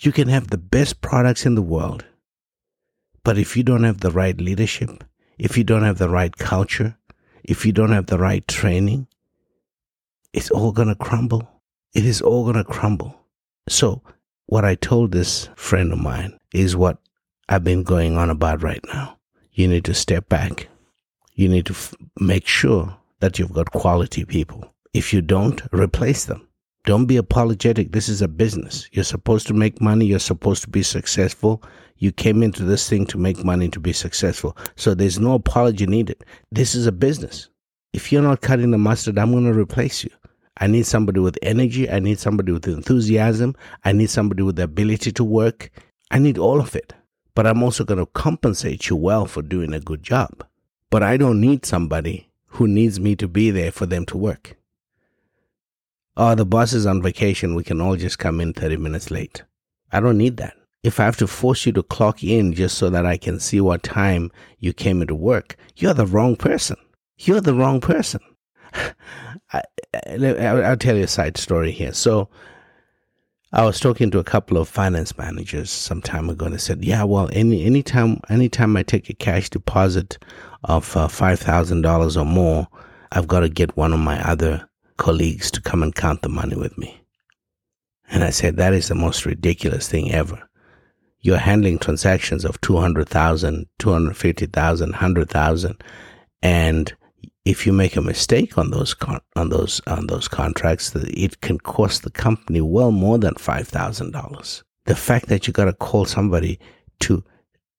You 0.00 0.12
can 0.12 0.28
have 0.28 0.48
the 0.48 0.58
best 0.58 1.00
products 1.00 1.46
in 1.46 1.54
the 1.54 1.62
world, 1.62 2.04
but 3.24 3.38
if 3.38 3.56
you 3.56 3.62
don't 3.62 3.84
have 3.84 4.00
the 4.00 4.10
right 4.10 4.38
leadership, 4.40 5.04
if 5.38 5.56
you 5.56 5.64
don't 5.64 5.82
have 5.82 5.98
the 5.98 6.08
right 6.08 6.36
culture, 6.36 6.96
if 7.44 7.64
you 7.64 7.72
don't 7.72 7.92
have 7.92 8.06
the 8.06 8.18
right 8.18 8.46
training, 8.46 9.06
it's 10.32 10.50
all 10.50 10.72
going 10.72 10.88
to 10.88 10.94
crumble. 10.94 11.48
It 11.94 12.04
is 12.04 12.20
all 12.20 12.44
going 12.44 12.56
to 12.56 12.64
crumble. 12.64 13.18
So, 13.68 14.02
what 14.46 14.64
I 14.64 14.74
told 14.74 15.12
this 15.12 15.48
friend 15.56 15.92
of 15.92 15.98
mine 15.98 16.38
is 16.52 16.76
what 16.76 16.98
I've 17.48 17.64
been 17.64 17.82
going 17.82 18.16
on 18.16 18.30
about 18.30 18.62
right 18.62 18.84
now. 18.92 19.18
You 19.52 19.68
need 19.68 19.84
to 19.86 19.94
step 19.94 20.28
back. 20.28 20.68
You 21.34 21.48
need 21.48 21.66
to 21.66 21.72
f- 21.72 21.94
make 22.18 22.46
sure 22.46 22.96
that 23.20 23.38
you've 23.38 23.52
got 23.52 23.72
quality 23.72 24.24
people. 24.24 24.74
If 24.92 25.12
you 25.12 25.22
don't, 25.22 25.62
replace 25.72 26.24
them. 26.24 26.47
Don't 26.88 27.04
be 27.04 27.18
apologetic. 27.18 27.92
This 27.92 28.08
is 28.08 28.22
a 28.22 28.28
business. 28.28 28.88
You're 28.92 29.04
supposed 29.04 29.46
to 29.48 29.52
make 29.52 29.78
money. 29.78 30.06
You're 30.06 30.18
supposed 30.18 30.62
to 30.62 30.70
be 30.70 30.82
successful. 30.82 31.62
You 31.98 32.12
came 32.12 32.42
into 32.42 32.64
this 32.64 32.88
thing 32.88 33.04
to 33.08 33.18
make 33.18 33.44
money 33.44 33.68
to 33.68 33.78
be 33.78 33.92
successful. 33.92 34.56
So 34.74 34.94
there's 34.94 35.18
no 35.18 35.34
apology 35.34 35.86
needed. 35.86 36.24
This 36.50 36.74
is 36.74 36.86
a 36.86 36.90
business. 36.90 37.50
If 37.92 38.10
you're 38.10 38.22
not 38.22 38.40
cutting 38.40 38.70
the 38.70 38.78
mustard, 38.78 39.18
I'm 39.18 39.32
going 39.32 39.44
to 39.44 39.52
replace 39.52 40.02
you. 40.02 40.08
I 40.56 40.66
need 40.66 40.86
somebody 40.86 41.20
with 41.20 41.36
energy. 41.42 41.90
I 41.90 41.98
need 41.98 42.20
somebody 42.20 42.52
with 42.52 42.66
enthusiasm. 42.66 43.54
I 43.84 43.92
need 43.92 44.08
somebody 44.08 44.42
with 44.42 44.56
the 44.56 44.62
ability 44.62 45.12
to 45.12 45.24
work. 45.24 45.70
I 46.10 46.18
need 46.18 46.38
all 46.38 46.58
of 46.58 46.74
it. 46.74 46.94
But 47.34 47.46
I'm 47.46 47.62
also 47.62 47.84
going 47.84 48.00
to 48.00 48.06
compensate 48.06 48.88
you 48.88 48.96
well 48.96 49.26
for 49.26 49.42
doing 49.42 49.74
a 49.74 49.80
good 49.80 50.02
job. 50.02 50.42
But 50.88 51.02
I 51.02 51.18
don't 51.18 51.38
need 51.38 51.66
somebody 51.66 52.30
who 52.46 52.66
needs 52.66 52.98
me 52.98 53.14
to 53.16 53.28
be 53.28 53.50
there 53.50 53.72
for 53.72 53.84
them 53.84 54.06
to 54.06 54.16
work. 54.16 54.57
Oh, 56.20 56.34
the 56.34 56.44
boss 56.44 56.72
is 56.72 56.84
on 56.84 57.00
vacation. 57.00 57.54
We 57.54 57.62
can 57.62 57.80
all 57.80 57.94
just 57.94 58.18
come 58.18 58.40
in 58.40 58.52
30 58.52 58.76
minutes 58.76 59.12
late. 59.12 59.44
I 59.92 60.00
don't 60.00 60.18
need 60.18 60.36
that. 60.38 60.54
If 60.82 60.98
I 60.98 61.04
have 61.04 61.16
to 61.18 61.28
force 61.28 61.64
you 61.64 61.70
to 61.74 61.82
clock 61.84 62.24
in 62.24 62.54
just 62.54 62.76
so 62.76 62.90
that 62.90 63.06
I 63.06 63.16
can 63.16 63.38
see 63.38 63.60
what 63.60 63.84
time 63.84 64.32
you 64.58 64.72
came 64.72 65.00
into 65.00 65.14
work, 65.14 65.54
you're 65.76 65.94
the 65.94 66.06
wrong 66.06 66.34
person. 66.34 66.76
You're 67.18 67.40
the 67.40 67.54
wrong 67.54 67.80
person. 67.80 68.20
I, 69.52 69.62
will 70.16 70.76
tell 70.76 70.96
you 70.96 71.04
a 71.04 71.08
side 71.08 71.36
story 71.36 71.70
here. 71.70 71.92
So, 71.92 72.28
I 73.52 73.64
was 73.64 73.78
talking 73.78 74.10
to 74.10 74.18
a 74.18 74.24
couple 74.24 74.58
of 74.58 74.68
finance 74.68 75.16
managers 75.16 75.70
some 75.70 76.02
time 76.02 76.28
ago, 76.28 76.46
and 76.46 76.54
they 76.54 76.58
said, 76.58 76.84
"Yeah, 76.84 77.04
well, 77.04 77.30
any 77.32 77.64
anytime 77.64 78.20
anytime 78.28 78.76
I 78.76 78.82
take 78.82 79.08
a 79.08 79.14
cash 79.14 79.48
deposit 79.48 80.18
of 80.64 80.94
uh, 80.96 81.08
five 81.08 81.40
thousand 81.40 81.80
dollars 81.80 82.16
or 82.16 82.26
more, 82.26 82.68
I've 83.10 83.26
got 83.26 83.40
to 83.40 83.48
get 83.48 83.74
one 83.74 83.94
of 83.94 84.00
my 84.00 84.20
other 84.22 84.68
colleagues 84.98 85.50
to 85.52 85.62
come 85.62 85.82
and 85.82 85.94
count 85.94 86.22
the 86.22 86.28
money 86.28 86.56
with 86.56 86.76
me." 86.76 87.00
And 88.10 88.22
I 88.22 88.30
said, 88.30 88.56
"That 88.56 88.74
is 88.74 88.88
the 88.88 88.94
most 88.94 89.24
ridiculous 89.24 89.88
thing 89.88 90.12
ever. 90.12 90.48
You're 91.20 91.38
handling 91.38 91.78
transactions 91.78 92.44
of 92.44 92.60
200,000, 92.60 93.66
250,000, 93.78 94.90
100,000, 94.90 95.82
and 96.42 96.94
if 97.48 97.66
you 97.66 97.72
make 97.72 97.96
a 97.96 98.02
mistake 98.02 98.58
on 98.58 98.70
those 98.70 98.92
con- 98.92 99.22
on 99.34 99.48
those 99.48 99.80
on 99.86 100.06
those 100.06 100.28
contracts, 100.28 100.94
it 100.94 101.40
can 101.40 101.58
cost 101.58 102.02
the 102.02 102.10
company 102.10 102.60
well 102.60 102.90
more 102.90 103.18
than 103.18 103.34
five 103.36 103.66
thousand 103.66 104.12
dollars. 104.12 104.62
The 104.84 104.94
fact 104.94 105.28
that 105.28 105.46
you 105.46 105.52
got 105.54 105.64
to 105.64 105.72
call 105.72 106.04
somebody 106.04 106.58
to 107.00 107.24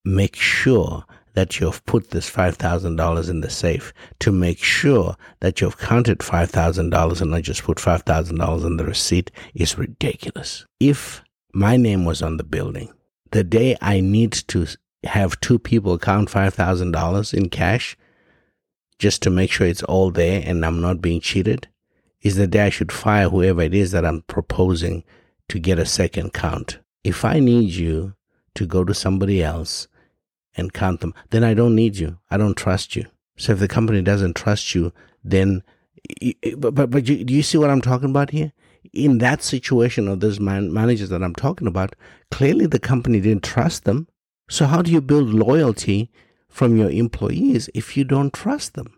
make 0.04 0.36
sure 0.36 1.06
that 1.34 1.60
you've 1.60 1.86
put 1.86 2.12
this 2.12 2.30
five 2.30 2.56
thousand 2.58 2.96
dollars 2.96 3.30
in 3.30 3.42
the 3.42 3.50
safe, 3.50 3.94
to 4.20 4.32
make 4.32 4.60
sure 4.60 5.16
that 5.40 5.62
you've 5.62 5.78
counted 5.78 6.24
five 6.24 6.50
thousand 6.50 6.90
dollars 6.90 7.22
and 7.22 7.32
not 7.32 7.44
just 7.44 7.64
put 7.64 7.80
five 7.80 8.04
thousand 8.04 8.38
dollars 8.38 8.66
on 8.66 8.78
the 8.78 8.86
receipt 8.86 9.32
is 9.54 9.78
ridiculous. 9.78 10.66
If 10.80 11.24
my 11.54 11.78
name 11.78 12.06
was 12.06 12.22
on 12.22 12.38
the 12.38 12.44
building, 12.44 12.92
the 13.32 13.44
day 13.44 13.76
I 13.82 14.00
need 14.00 14.34
to 14.50 14.68
have 15.06 15.40
two 15.40 15.60
people 15.60 15.98
count 15.98 16.30
five 16.30 16.54
thousand 16.54 16.92
dollars 16.92 17.34
in 17.34 17.50
cash 17.50 17.96
just 18.98 19.22
to 19.24 19.30
make 19.30 19.50
sure 19.50 19.66
it's 19.66 19.84
all 19.84 20.12
there 20.12 20.44
and 20.46 20.66
I'm 20.66 20.82
not 20.82 21.02
being 21.02 21.22
cheated 21.22 21.70
is 22.22 22.36
the 22.36 22.48
day 22.48 22.66
I 22.66 22.70
should 22.70 22.92
fire 22.92 23.30
whoever 23.30 23.62
it 23.62 23.74
is 23.74 23.92
that 23.92 24.06
I'm 24.06 24.24
proposing 24.24 25.04
to 25.48 25.58
get 25.58 25.80
a 25.80 25.86
second 25.86 26.34
count. 26.34 26.80
If 27.04 27.24
I 27.24 27.40
need 27.40 27.70
you 27.70 28.14
to 28.56 28.66
go 28.66 28.84
to 28.84 28.94
somebody 28.94 29.42
else 29.42 29.88
and 30.60 30.74
count 30.74 31.02
them, 31.02 31.14
then 31.30 31.44
I 31.44 31.54
don't 31.54 31.76
need 31.76 31.98
you. 31.98 32.20
I 32.30 32.38
don't 32.38 32.58
trust 32.58 32.96
you. 32.96 33.06
So 33.38 33.54
if 33.54 33.60
the 33.60 33.68
company 33.68 34.02
doesn't 34.02 34.36
trust 34.36 34.76
you, 34.76 34.92
then, 35.24 35.64
but, 36.58 36.76
but, 36.76 36.90
but 36.90 37.08
you, 37.08 37.24
do 37.24 37.34
you 37.34 37.44
see 37.44 37.58
what 37.58 37.70
I'm 37.70 37.82
talking 37.82 38.10
about 38.10 38.32
here? 38.32 38.52
In 38.94 39.20
that 39.20 39.44
situation 39.44 40.08
of 40.08 40.20
those 40.20 40.40
man, 40.40 40.74
managers 40.74 41.10
that 41.10 41.24
I'm 41.24 41.36
talking 41.36 41.68
about, 41.68 41.96
clearly 42.32 42.66
the 42.66 42.80
company 42.80 43.20
didn't 43.20 43.44
trust 43.44 43.86
them. 43.86 44.08
So 44.50 44.66
how 44.66 44.82
do 44.82 44.92
you 44.92 45.02
build 45.02 45.30
loyalty 45.30 46.12
from 46.50 46.76
your 46.76 46.90
employees 46.90 47.70
if 47.74 47.96
you 47.96 48.04
don't 48.04 48.34
trust 48.34 48.74
them. 48.74 48.94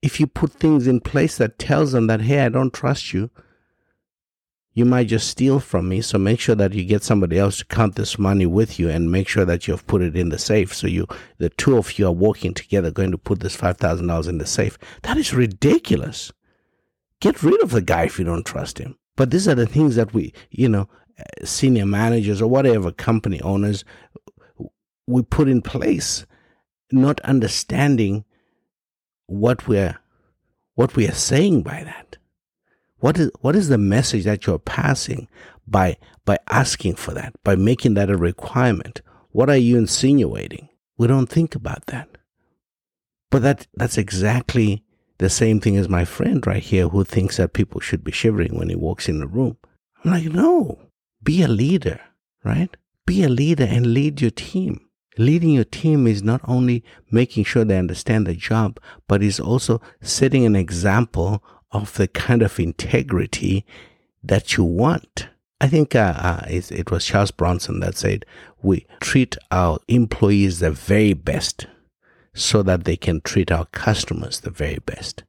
If 0.00 0.18
you 0.18 0.26
put 0.26 0.52
things 0.52 0.88
in 0.88 1.00
place 1.00 1.36
that 1.36 1.58
tells 1.58 1.92
them 1.92 2.08
that, 2.08 2.22
hey, 2.22 2.40
I 2.40 2.48
don't 2.48 2.72
trust 2.72 3.12
you, 3.12 3.30
you 4.74 4.84
might 4.84 5.08
just 5.08 5.28
steal 5.28 5.60
from 5.60 5.88
me. 5.88 6.00
So 6.00 6.18
make 6.18 6.40
sure 6.40 6.54
that 6.54 6.72
you 6.72 6.84
get 6.84 7.02
somebody 7.02 7.38
else 7.38 7.58
to 7.58 7.64
count 7.66 7.96
this 7.96 8.18
money 8.18 8.46
with 8.46 8.78
you 8.78 8.88
and 8.88 9.12
make 9.12 9.28
sure 9.28 9.44
that 9.44 9.68
you've 9.68 9.86
put 9.86 10.02
it 10.02 10.16
in 10.16 10.30
the 10.30 10.38
safe. 10.38 10.74
So 10.74 10.86
you, 10.86 11.06
the 11.38 11.50
two 11.50 11.76
of 11.76 11.98
you 11.98 12.06
are 12.06 12.12
working 12.12 12.54
together 12.54 12.90
going 12.90 13.10
to 13.10 13.18
put 13.18 13.40
this 13.40 13.56
$5,000 13.56 14.28
in 14.28 14.38
the 14.38 14.46
safe. 14.46 14.78
That 15.02 15.18
is 15.18 15.34
ridiculous. 15.34 16.32
Get 17.20 17.42
rid 17.42 17.62
of 17.62 17.70
the 17.70 17.82
guy 17.82 18.04
if 18.04 18.18
you 18.18 18.24
don't 18.24 18.46
trust 18.46 18.78
him. 18.78 18.96
But 19.16 19.30
these 19.30 19.46
are 19.46 19.54
the 19.54 19.66
things 19.66 19.96
that 19.96 20.14
we, 20.14 20.32
you 20.50 20.68
know, 20.68 20.88
senior 21.44 21.86
managers 21.86 22.40
or 22.40 22.48
whatever 22.48 22.90
company 22.90 23.40
owners, 23.42 23.84
we 25.06 25.22
put 25.22 25.48
in 25.48 25.60
place, 25.60 26.24
not 26.90 27.20
understanding 27.20 28.24
what 29.26 29.68
we're 29.68 29.98
what 30.74 30.96
we 30.96 31.06
are 31.06 31.12
saying 31.12 31.62
by 31.62 31.84
that. 31.84 32.16
What 33.02 33.18
is 33.18 33.32
what 33.40 33.56
is 33.56 33.68
the 33.68 33.78
message 33.78 34.22
that 34.26 34.46
you're 34.46 34.60
passing 34.60 35.26
by 35.66 35.96
by 36.24 36.38
asking 36.48 36.94
for 36.94 37.12
that, 37.14 37.34
by 37.42 37.56
making 37.56 37.94
that 37.94 38.08
a 38.10 38.16
requirement? 38.16 39.02
What 39.32 39.50
are 39.50 39.56
you 39.56 39.76
insinuating? 39.76 40.68
We 40.96 41.08
don't 41.08 41.26
think 41.26 41.56
about 41.56 41.86
that. 41.86 42.08
But 43.28 43.42
that 43.42 43.66
that's 43.74 43.98
exactly 43.98 44.84
the 45.18 45.28
same 45.28 45.58
thing 45.58 45.76
as 45.76 45.88
my 45.88 46.04
friend 46.04 46.46
right 46.46 46.62
here 46.62 46.86
who 46.90 47.02
thinks 47.02 47.38
that 47.38 47.54
people 47.54 47.80
should 47.80 48.04
be 48.04 48.12
shivering 48.12 48.56
when 48.56 48.68
he 48.68 48.76
walks 48.76 49.08
in 49.08 49.18
the 49.18 49.26
room. 49.26 49.56
I'm 50.04 50.12
like, 50.12 50.32
no, 50.32 50.78
be 51.24 51.42
a 51.42 51.48
leader, 51.48 52.00
right? 52.44 52.70
Be 53.04 53.24
a 53.24 53.28
leader 53.28 53.64
and 53.64 53.92
lead 53.92 54.20
your 54.20 54.30
team. 54.30 54.80
Leading 55.18 55.50
your 55.50 55.64
team 55.64 56.06
is 56.06 56.22
not 56.22 56.40
only 56.46 56.84
making 57.10 57.44
sure 57.46 57.64
they 57.64 57.78
understand 57.78 58.28
the 58.28 58.34
job, 58.34 58.78
but 59.08 59.24
is 59.24 59.40
also 59.40 59.80
setting 60.00 60.46
an 60.46 60.54
example 60.54 61.42
of 61.72 61.94
the 61.94 62.08
kind 62.08 62.42
of 62.42 62.60
integrity 62.60 63.66
that 64.22 64.56
you 64.56 64.64
want. 64.64 65.28
I 65.60 65.68
think 65.68 65.94
uh, 65.94 66.14
uh, 66.16 66.46
it 66.48 66.90
was 66.90 67.06
Charles 67.06 67.30
Bronson 67.30 67.80
that 67.80 67.96
said, 67.96 68.24
We 68.62 68.86
treat 69.00 69.36
our 69.50 69.78
employees 69.88 70.58
the 70.58 70.70
very 70.70 71.14
best 71.14 71.66
so 72.34 72.62
that 72.62 72.84
they 72.84 72.96
can 72.96 73.20
treat 73.20 73.52
our 73.52 73.66
customers 73.66 74.40
the 74.40 74.50
very 74.50 74.78
best. 74.84 75.22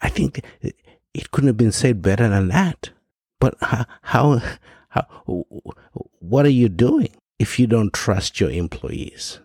I 0.00 0.08
think 0.08 0.44
it 0.60 1.30
couldn't 1.30 1.48
have 1.48 1.56
been 1.56 1.72
said 1.72 2.02
better 2.02 2.28
than 2.28 2.48
that. 2.48 2.90
But 3.40 3.56
how, 3.60 3.86
how, 4.02 4.40
how 4.90 5.02
what 6.20 6.46
are 6.46 6.50
you 6.50 6.68
doing? 6.68 7.10
if 7.38 7.58
you 7.58 7.66
don't 7.66 7.92
trust 7.92 8.40
your 8.40 8.50
employees, 8.50 9.38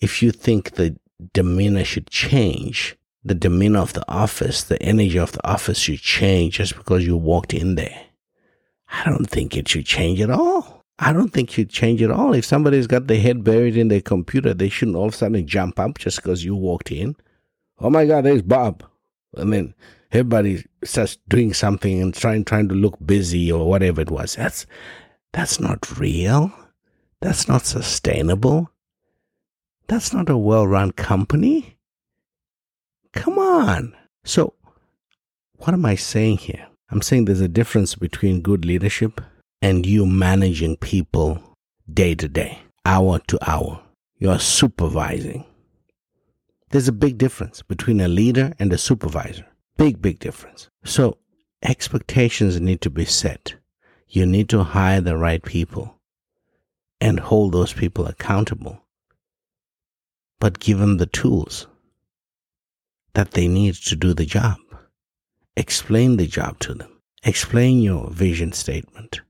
if 0.00 0.22
you 0.22 0.30
think 0.30 0.72
the 0.72 0.98
demeanor 1.34 1.84
should 1.84 2.08
change, 2.08 2.96
the 3.24 3.34
demeanor 3.34 3.80
of 3.80 3.92
the 3.92 4.08
office, 4.10 4.62
the 4.62 4.82
energy 4.82 5.18
of 5.18 5.32
the 5.32 5.46
office 5.46 5.78
should 5.78 6.00
change 6.00 6.54
just 6.56 6.76
because 6.76 7.06
you 7.06 7.16
walked 7.16 7.52
in 7.52 7.74
there. 7.74 8.06
I 8.90 9.04
don't 9.04 9.28
think 9.28 9.56
it 9.56 9.68
should 9.68 9.86
change 9.86 10.20
at 10.20 10.30
all. 10.30 10.84
I 10.98 11.12
don't 11.12 11.32
think 11.32 11.50
should 11.50 11.70
change 11.70 12.02
at 12.02 12.10
all. 12.10 12.32
If 12.32 12.44
somebody's 12.44 12.86
got 12.86 13.06
their 13.06 13.20
head 13.20 13.44
buried 13.44 13.76
in 13.76 13.88
their 13.88 14.00
computer, 14.00 14.52
they 14.52 14.68
shouldn't 14.68 14.96
all 14.96 15.06
of 15.06 15.14
a 15.14 15.16
sudden 15.16 15.46
jump 15.46 15.78
up 15.78 15.98
just 15.98 16.16
because 16.16 16.44
you 16.44 16.56
walked 16.56 16.90
in. 16.90 17.14
Oh 17.78 17.90
my 17.90 18.04
God, 18.06 18.24
there's 18.24 18.42
Bob. 18.42 18.82
I 19.36 19.44
mean, 19.44 19.74
everybody 20.10 20.64
starts 20.82 21.18
doing 21.28 21.52
something 21.54 22.00
and 22.00 22.14
trying 22.14 22.44
trying 22.44 22.68
to 22.68 22.74
look 22.74 22.96
busy 23.04 23.52
or 23.52 23.68
whatever 23.68 24.00
it 24.00 24.10
was. 24.10 24.34
That's 24.34 24.66
that's 25.32 25.60
not 25.60 25.98
real. 25.98 26.52
That's 27.20 27.46
not 27.46 27.64
sustainable. 27.64 28.70
That's 29.86 30.12
not 30.12 30.28
a 30.28 30.36
well 30.36 30.66
run 30.66 30.92
company. 30.92 31.77
Come 33.12 33.38
on. 33.38 33.96
So, 34.24 34.54
what 35.56 35.72
am 35.72 35.84
I 35.84 35.94
saying 35.94 36.38
here? 36.38 36.66
I'm 36.90 37.02
saying 37.02 37.24
there's 37.24 37.40
a 37.40 37.48
difference 37.48 37.94
between 37.94 38.40
good 38.40 38.64
leadership 38.64 39.20
and 39.60 39.84
you 39.84 40.06
managing 40.06 40.76
people 40.76 41.42
day 41.92 42.14
to 42.14 42.28
day, 42.28 42.58
hour 42.84 43.18
to 43.28 43.38
hour. 43.50 43.82
You're 44.18 44.38
supervising. 44.38 45.44
There's 46.70 46.88
a 46.88 46.92
big 46.92 47.18
difference 47.18 47.62
between 47.62 48.00
a 48.00 48.08
leader 48.08 48.52
and 48.58 48.72
a 48.72 48.78
supervisor. 48.78 49.46
Big, 49.76 50.02
big 50.02 50.18
difference. 50.18 50.68
So, 50.84 51.18
expectations 51.62 52.60
need 52.60 52.80
to 52.82 52.90
be 52.90 53.04
set 53.04 53.54
you 54.08 54.24
need 54.24 54.48
to 54.48 54.62
hire 54.62 55.00
the 55.00 55.16
right 55.16 55.42
people 55.42 55.94
and 57.00 57.20
hold 57.20 57.52
those 57.52 57.72
people 57.72 58.06
accountable, 58.06 58.80
but 60.40 60.58
give 60.58 60.78
them 60.78 60.96
the 60.96 61.06
tools 61.06 61.66
that 63.14 63.32
they 63.32 63.48
need 63.48 63.74
to 63.74 63.96
do 63.96 64.14
the 64.14 64.26
job. 64.26 64.58
Explain 65.56 66.16
the 66.16 66.26
job 66.26 66.58
to 66.60 66.74
them. 66.74 67.00
Explain 67.24 67.80
your 67.80 68.10
vision 68.10 68.52
statement. 68.52 69.20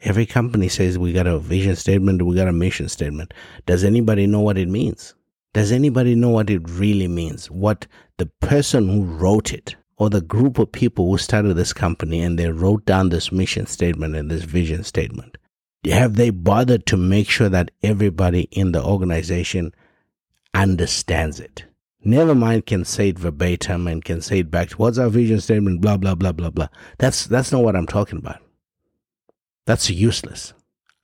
Every 0.00 0.26
company 0.26 0.68
says 0.68 0.98
we 0.98 1.12
got 1.12 1.26
a 1.26 1.38
vision 1.38 1.74
statement, 1.74 2.22
we 2.22 2.36
got 2.36 2.46
a 2.46 2.52
mission 2.52 2.88
statement. 2.88 3.34
Does 3.66 3.84
anybody 3.84 4.26
know 4.26 4.40
what 4.40 4.58
it 4.58 4.68
means? 4.68 5.14
Does 5.54 5.72
anybody 5.72 6.14
know 6.14 6.28
what 6.28 6.50
it 6.50 6.68
really 6.68 7.08
means? 7.08 7.50
What 7.50 7.86
the 8.18 8.26
person 8.40 8.88
who 8.88 9.02
wrote 9.02 9.52
it 9.52 9.76
or 9.96 10.10
the 10.10 10.20
group 10.20 10.58
of 10.58 10.70
people 10.70 11.10
who 11.10 11.18
started 11.18 11.54
this 11.54 11.72
company 11.72 12.20
and 12.20 12.38
they 12.38 12.50
wrote 12.50 12.84
down 12.84 13.08
this 13.08 13.32
mission 13.32 13.66
statement 13.66 14.14
and 14.14 14.30
this 14.30 14.44
vision 14.44 14.84
statement? 14.84 15.36
Have 15.84 16.16
they 16.16 16.30
bothered 16.30 16.86
to 16.86 16.96
make 16.96 17.28
sure 17.28 17.48
that 17.48 17.70
everybody 17.82 18.42
in 18.52 18.72
the 18.72 18.84
organization 18.84 19.74
understands 20.54 21.40
it? 21.40 21.64
Never 22.08 22.34
mind 22.34 22.64
can 22.64 22.86
say 22.86 23.10
it 23.10 23.18
verbatim 23.18 23.86
and 23.86 24.02
can 24.02 24.22
say 24.22 24.38
it 24.38 24.50
back 24.50 24.70
to 24.70 24.76
what's 24.78 24.96
our 24.96 25.10
vision 25.10 25.42
statement, 25.42 25.82
blah, 25.82 25.98
blah, 25.98 26.14
blah, 26.14 26.32
blah, 26.32 26.48
blah. 26.48 26.68
That's 26.96 27.26
that's 27.26 27.52
not 27.52 27.62
what 27.62 27.76
I'm 27.76 27.86
talking 27.86 28.18
about. 28.18 28.40
That's 29.66 29.90
useless. 29.90 30.54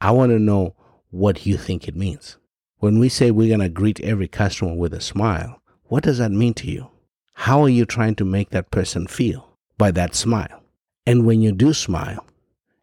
I 0.01 0.13
want 0.13 0.33
to 0.33 0.39
know 0.39 0.77
what 1.11 1.45
you 1.45 1.59
think 1.59 1.87
it 1.87 1.95
means. 1.95 2.39
When 2.79 2.99
we 2.99 3.11
say 3.11 3.31
we're 3.31 3.55
gonna 3.55 3.69
greet 3.69 4.01
every 4.01 4.29
customer 4.29 4.73
with 4.73 4.95
a 4.95 5.01
smile, 5.03 5.61
what 5.83 6.05
does 6.05 6.17
that 6.17 6.33
mean 6.33 6.55
to 6.55 6.71
you? 6.71 6.89
How 7.35 7.61
are 7.63 7.69
you 7.69 7.85
trying 7.85 8.15
to 8.15 8.25
make 8.25 8.49
that 8.51 8.71
person 8.71 9.07
feel 9.07 9.59
by 9.77 9.91
that 9.91 10.15
smile? 10.15 10.63
And 11.05 11.27
when 11.27 11.43
you 11.43 11.53
do 11.53 11.75
smile 11.75 12.25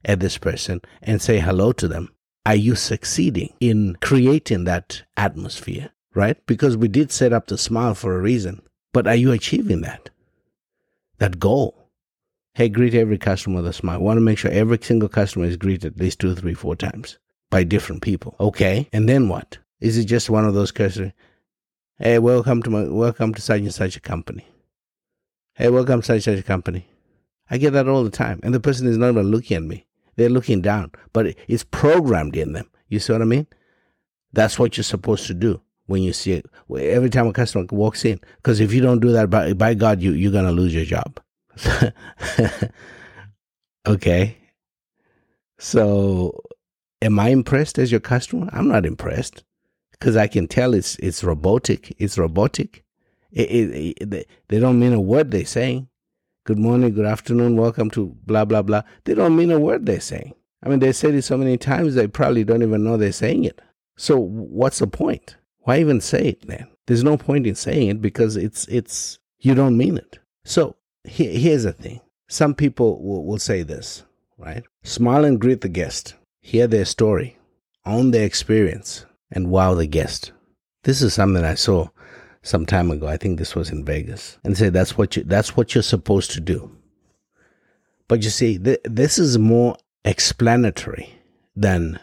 at 0.05 0.19
this 0.19 0.37
person 0.37 0.81
and 1.01 1.23
say 1.23 1.39
hello 1.39 1.71
to 1.71 1.87
them, 1.87 2.13
are 2.45 2.53
you 2.53 2.75
succeeding 2.75 3.55
in 3.59 3.97
creating 3.99 4.65
that 4.65 5.01
atmosphere? 5.17 5.89
Right? 6.13 6.37
Because 6.45 6.77
we 6.77 6.87
did 6.87 7.11
set 7.11 7.33
up 7.33 7.47
the 7.47 7.57
smile 7.57 7.95
for 7.95 8.15
a 8.15 8.21
reason. 8.21 8.61
But 8.93 9.07
are 9.07 9.15
you 9.15 9.31
achieving 9.31 9.81
that? 9.81 10.09
That 11.19 11.39
goal? 11.39 11.89
Hey, 12.53 12.67
greet 12.67 12.93
every 12.93 13.17
customer 13.17 13.57
with 13.57 13.67
a 13.67 13.73
smile. 13.73 13.99
Want 13.99 14.17
to 14.17 14.21
make 14.21 14.37
sure 14.37 14.51
every 14.51 14.77
single 14.81 15.07
customer 15.07 15.45
is 15.45 15.55
greeted 15.55 15.93
at 15.93 15.99
least 15.99 16.19
two, 16.19 16.35
three, 16.35 16.53
four 16.53 16.75
times 16.75 17.17
by 17.49 17.63
different 17.63 18.01
people. 18.01 18.35
Okay. 18.39 18.89
And 18.91 19.07
then 19.07 19.29
what? 19.29 19.57
Is 19.79 19.97
it 19.97 20.05
just 20.05 20.29
one 20.29 20.45
of 20.45 20.53
those 20.53 20.71
customers? 20.71 21.13
Hey, 21.97 22.19
welcome 22.19 22.61
to 22.63 22.69
my 22.69 22.83
welcome 22.83 23.33
to 23.33 23.41
such 23.41 23.61
and 23.61 23.73
such 23.73 23.95
a 23.95 24.01
company. 24.01 24.45
Hey, 25.53 25.69
welcome 25.69 26.01
to 26.01 26.05
such 26.05 26.27
and 26.27 26.37
such 26.37 26.39
a 26.39 26.43
company. 26.43 26.87
I 27.49 27.57
get 27.57 27.71
that 27.71 27.87
all 27.87 28.03
the 28.03 28.09
time. 28.09 28.39
And 28.43 28.53
the 28.53 28.59
person 28.59 28.87
is 28.87 28.97
not 28.97 29.09
even 29.09 29.31
looking 29.31 29.57
at 29.57 29.63
me. 29.63 29.85
They're 30.15 30.29
looking 30.29 30.61
down. 30.61 30.91
But 31.13 31.35
it's 31.47 31.63
programmed 31.63 32.35
in 32.35 32.53
them. 32.53 32.69
You 32.89 32.99
see 32.99 33.13
what 33.13 33.21
I 33.21 33.25
mean? 33.25 33.47
That's 34.33 34.59
what 34.59 34.75
you're 34.75 34.83
supposed 34.83 35.27
to 35.27 35.33
do 35.33 35.61
when 35.91 36.01
you 36.01 36.13
see 36.13 36.31
it 36.31 36.45
every 36.79 37.09
time 37.09 37.27
a 37.27 37.33
customer 37.33 37.65
walks 37.69 38.05
in. 38.05 38.19
Because 38.37 38.59
if 38.61 38.73
you 38.73 38.81
don't 38.81 39.01
do 39.01 39.11
that, 39.11 39.29
by, 39.29 39.53
by 39.53 39.73
God, 39.73 40.01
you, 40.01 40.13
you're 40.13 40.31
going 40.31 40.45
to 40.45 40.51
lose 40.51 40.73
your 40.73 40.85
job. 40.85 41.19
okay. 43.87 44.37
So 45.59 46.41
am 47.01 47.19
I 47.19 47.29
impressed 47.29 47.77
as 47.77 47.91
your 47.91 47.99
customer? 47.99 48.49
I'm 48.53 48.69
not 48.69 48.85
impressed 48.85 49.43
because 49.91 50.15
I 50.15 50.27
can 50.27 50.47
tell 50.47 50.73
it's, 50.73 50.95
it's 50.99 51.23
robotic. 51.23 51.93
It's 51.99 52.17
robotic. 52.17 52.83
It, 53.31 53.51
it, 53.51 54.13
it, 54.13 54.27
they 54.47 54.59
don't 54.59 54.79
mean 54.79 54.93
a 54.93 55.01
word 55.01 55.31
they're 55.31 55.45
saying. 55.45 55.89
Good 56.45 56.57
morning, 56.57 56.93
good 56.95 57.05
afternoon, 57.05 57.55
welcome 57.55 57.91
to 57.91 58.15
blah, 58.25 58.45
blah, 58.45 58.63
blah. 58.63 58.81
They 59.03 59.13
don't 59.13 59.35
mean 59.35 59.51
a 59.51 59.59
word 59.59 59.85
they're 59.85 59.99
saying. 59.99 60.33
I 60.63 60.69
mean, 60.69 60.79
they 60.79 60.91
said 60.91 61.13
it 61.13 61.21
so 61.21 61.37
many 61.37 61.57
times 61.57 61.93
they 61.93 62.07
probably 62.07 62.43
don't 62.43 62.63
even 62.63 62.83
know 62.83 62.97
they're 62.97 63.11
saying 63.11 63.43
it. 63.43 63.61
So 63.95 64.17
what's 64.17 64.79
the 64.79 64.87
point? 64.87 65.35
Why 65.63 65.79
even 65.79 66.01
say 66.01 66.29
it 66.29 66.47
then? 66.47 66.67
There's 66.87 67.03
no 67.03 67.17
point 67.17 67.47
in 67.47 67.55
saying 67.55 67.89
it 67.89 68.01
because 68.01 68.35
it's 68.35 68.67
it's 68.67 69.19
you 69.39 69.55
don't 69.55 69.77
mean 69.77 69.97
it. 69.97 70.19
So 70.43 70.75
he, 71.03 71.39
here's 71.39 71.63
the 71.63 71.73
thing. 71.73 72.01
Some 72.27 72.55
people 72.55 73.01
will, 73.03 73.25
will 73.25 73.39
say 73.39 73.63
this, 73.63 74.03
right? 74.37 74.63
Smile 74.83 75.25
and 75.25 75.39
greet 75.39 75.61
the 75.61 75.69
guest. 75.69 76.15
Hear 76.39 76.67
their 76.67 76.85
story, 76.85 77.37
own 77.85 78.11
their 78.11 78.25
experience, 78.25 79.05
and 79.31 79.51
wow 79.51 79.75
the 79.75 79.87
guest. 79.87 80.31
This 80.83 81.01
is 81.01 81.13
something 81.13 81.43
I 81.43 81.53
saw 81.53 81.89
some 82.41 82.65
time 82.65 82.89
ago. 82.89 83.07
I 83.07 83.17
think 83.17 83.37
this 83.37 83.55
was 83.55 83.69
in 83.69 83.85
Vegas, 83.85 84.39
and 84.43 84.57
say 84.57 84.69
that's 84.69 84.97
what 84.97 85.15
you 85.15 85.23
that's 85.23 85.55
what 85.55 85.75
you're 85.75 85.83
supposed 85.83 86.31
to 86.31 86.41
do. 86.41 86.71
But 88.07 88.23
you 88.23 88.29
see, 88.29 88.57
th- 88.57 88.81
this 88.83 89.19
is 89.19 89.37
more 89.37 89.77
explanatory 90.03 91.13
than 91.55 91.99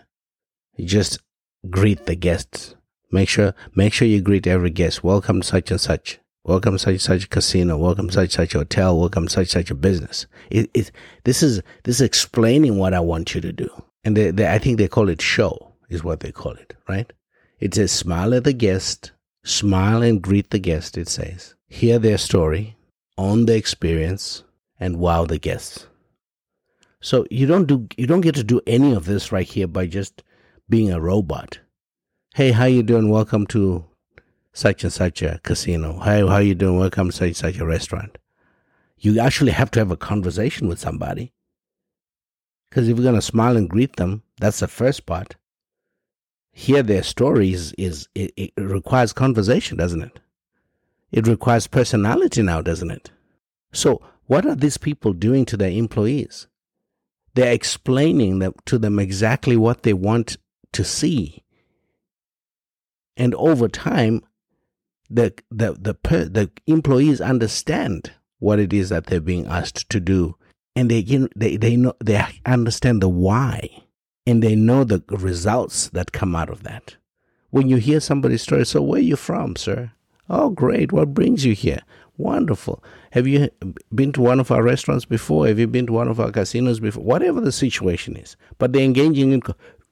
just 0.78 1.20
greet 1.68 2.06
the 2.06 2.14
guests 2.14 2.76
Make 3.10 3.28
sure 3.28 3.54
make 3.74 3.94
sure 3.94 4.06
you 4.06 4.20
greet 4.20 4.46
every 4.46 4.70
guest. 4.70 5.02
Welcome 5.02 5.42
such 5.42 5.70
and 5.70 5.80
such. 5.80 6.18
Welcome 6.44 6.76
such 6.76 6.92
and 6.92 7.00
such 7.00 7.30
casino. 7.30 7.78
Welcome 7.78 8.10
such 8.10 8.32
such 8.32 8.52
hotel. 8.52 8.98
Welcome 8.98 9.28
to 9.28 9.32
such 9.32 9.48
such 9.48 9.70
a 9.70 9.74
business. 9.74 10.26
It, 10.50 10.70
it 10.74 10.90
this 11.24 11.42
is 11.42 11.62
this 11.84 11.96
is 11.96 12.00
explaining 12.02 12.76
what 12.76 12.92
I 12.92 13.00
want 13.00 13.34
you 13.34 13.40
to 13.40 13.52
do. 13.52 13.68
And 14.04 14.14
they, 14.14 14.30
they, 14.30 14.52
I 14.52 14.58
think 14.58 14.76
they 14.76 14.88
call 14.88 15.08
it 15.08 15.22
show 15.22 15.72
is 15.88 16.04
what 16.04 16.20
they 16.20 16.32
call 16.32 16.52
it, 16.52 16.74
right? 16.86 17.10
It 17.60 17.74
says 17.74 17.92
smile 17.92 18.34
at 18.34 18.44
the 18.44 18.52
guest, 18.52 19.12
smile 19.42 20.02
and 20.02 20.20
greet 20.20 20.50
the 20.50 20.58
guest. 20.58 20.98
It 20.98 21.08
says 21.08 21.54
hear 21.66 21.98
their 21.98 22.18
story, 22.18 22.76
own 23.16 23.46
the 23.46 23.56
experience, 23.56 24.44
and 24.78 24.98
wow 24.98 25.24
the 25.24 25.38
guests. 25.38 25.86
So 27.00 27.24
you 27.30 27.46
don't 27.46 27.66
do 27.66 27.88
you 27.96 28.06
don't 28.06 28.20
get 28.20 28.34
to 28.34 28.44
do 28.44 28.60
any 28.66 28.92
of 28.92 29.06
this 29.06 29.32
right 29.32 29.46
here 29.46 29.66
by 29.66 29.86
just 29.86 30.22
being 30.68 30.92
a 30.92 31.00
robot 31.00 31.58
hey, 32.38 32.52
how 32.52 32.66
you 32.66 32.84
doing? 32.84 33.10
Welcome 33.10 33.48
to 33.48 33.84
such 34.52 34.84
and 34.84 34.92
such 34.92 35.22
a 35.22 35.40
casino. 35.42 35.98
Hey, 35.98 36.24
how 36.24 36.36
you 36.36 36.54
doing? 36.54 36.78
Welcome 36.78 37.10
to 37.10 37.16
such 37.16 37.26
and 37.26 37.36
such 37.36 37.58
a 37.58 37.66
restaurant. 37.66 38.16
You 38.96 39.18
actually 39.18 39.50
have 39.50 39.72
to 39.72 39.80
have 39.80 39.90
a 39.90 39.96
conversation 39.96 40.68
with 40.68 40.78
somebody. 40.78 41.32
Because 42.70 42.88
if 42.88 42.96
you're 42.96 43.02
going 43.02 43.16
to 43.16 43.22
smile 43.22 43.56
and 43.56 43.68
greet 43.68 43.96
them, 43.96 44.22
that's 44.38 44.60
the 44.60 44.68
first 44.68 45.04
part. 45.04 45.34
Hear 46.52 46.84
their 46.84 47.02
stories 47.02 47.72
is 47.72 48.08
it, 48.14 48.32
it 48.36 48.52
requires 48.56 49.12
conversation, 49.12 49.76
doesn't 49.76 50.02
it? 50.02 50.20
It 51.10 51.26
requires 51.26 51.66
personality 51.66 52.42
now, 52.42 52.62
doesn't 52.62 52.92
it? 52.92 53.10
So, 53.72 54.00
what 54.26 54.46
are 54.46 54.54
these 54.54 54.78
people 54.78 55.12
doing 55.12 55.44
to 55.46 55.56
their 55.56 55.72
employees? 55.72 56.46
They're 57.34 57.52
explaining 57.52 58.54
to 58.66 58.78
them 58.78 59.00
exactly 59.00 59.56
what 59.56 59.82
they 59.82 59.92
want 59.92 60.36
to 60.70 60.84
see 60.84 61.42
and 63.18 63.34
over 63.34 63.68
time, 63.68 64.22
the 65.10 65.34
the 65.50 65.72
the 65.72 65.96
the 66.04 66.50
employees 66.66 67.20
understand 67.20 68.12
what 68.38 68.60
it 68.60 68.72
is 68.72 68.88
that 68.88 69.06
they're 69.06 69.20
being 69.20 69.46
asked 69.46 69.90
to 69.90 70.00
do, 70.00 70.36
and 70.76 70.90
they 70.90 71.02
they 71.34 71.56
they 71.56 71.76
know 71.76 71.94
they 72.02 72.24
understand 72.46 73.02
the 73.02 73.08
why, 73.08 73.82
and 74.26 74.42
they 74.42 74.54
know 74.54 74.84
the 74.84 75.02
results 75.08 75.88
that 75.88 76.12
come 76.12 76.36
out 76.36 76.48
of 76.48 76.62
that. 76.62 76.96
When 77.50 77.68
you 77.68 77.76
hear 77.76 78.00
somebody's 78.00 78.42
story, 78.42 78.64
so 78.64 78.80
where 78.80 79.00
are 79.00 79.02
you 79.02 79.16
from, 79.16 79.56
sir? 79.56 79.90
Oh, 80.30 80.50
great! 80.50 80.92
What 80.92 81.14
brings 81.14 81.44
you 81.44 81.54
here? 81.54 81.80
Wonderful. 82.18 82.82
Have 83.12 83.26
you 83.26 83.48
been 83.94 84.12
to 84.12 84.20
one 84.20 84.38
of 84.38 84.50
our 84.50 84.62
restaurants 84.62 85.04
before? 85.04 85.46
Have 85.46 85.58
you 85.58 85.66
been 85.66 85.86
to 85.86 85.92
one 85.92 86.08
of 86.08 86.20
our 86.20 86.30
casinos 86.30 86.80
before? 86.80 87.02
Whatever 87.02 87.40
the 87.40 87.52
situation 87.52 88.16
is, 88.16 88.36
but 88.58 88.72
they're 88.72 88.82
engaging 88.82 89.32
in 89.32 89.42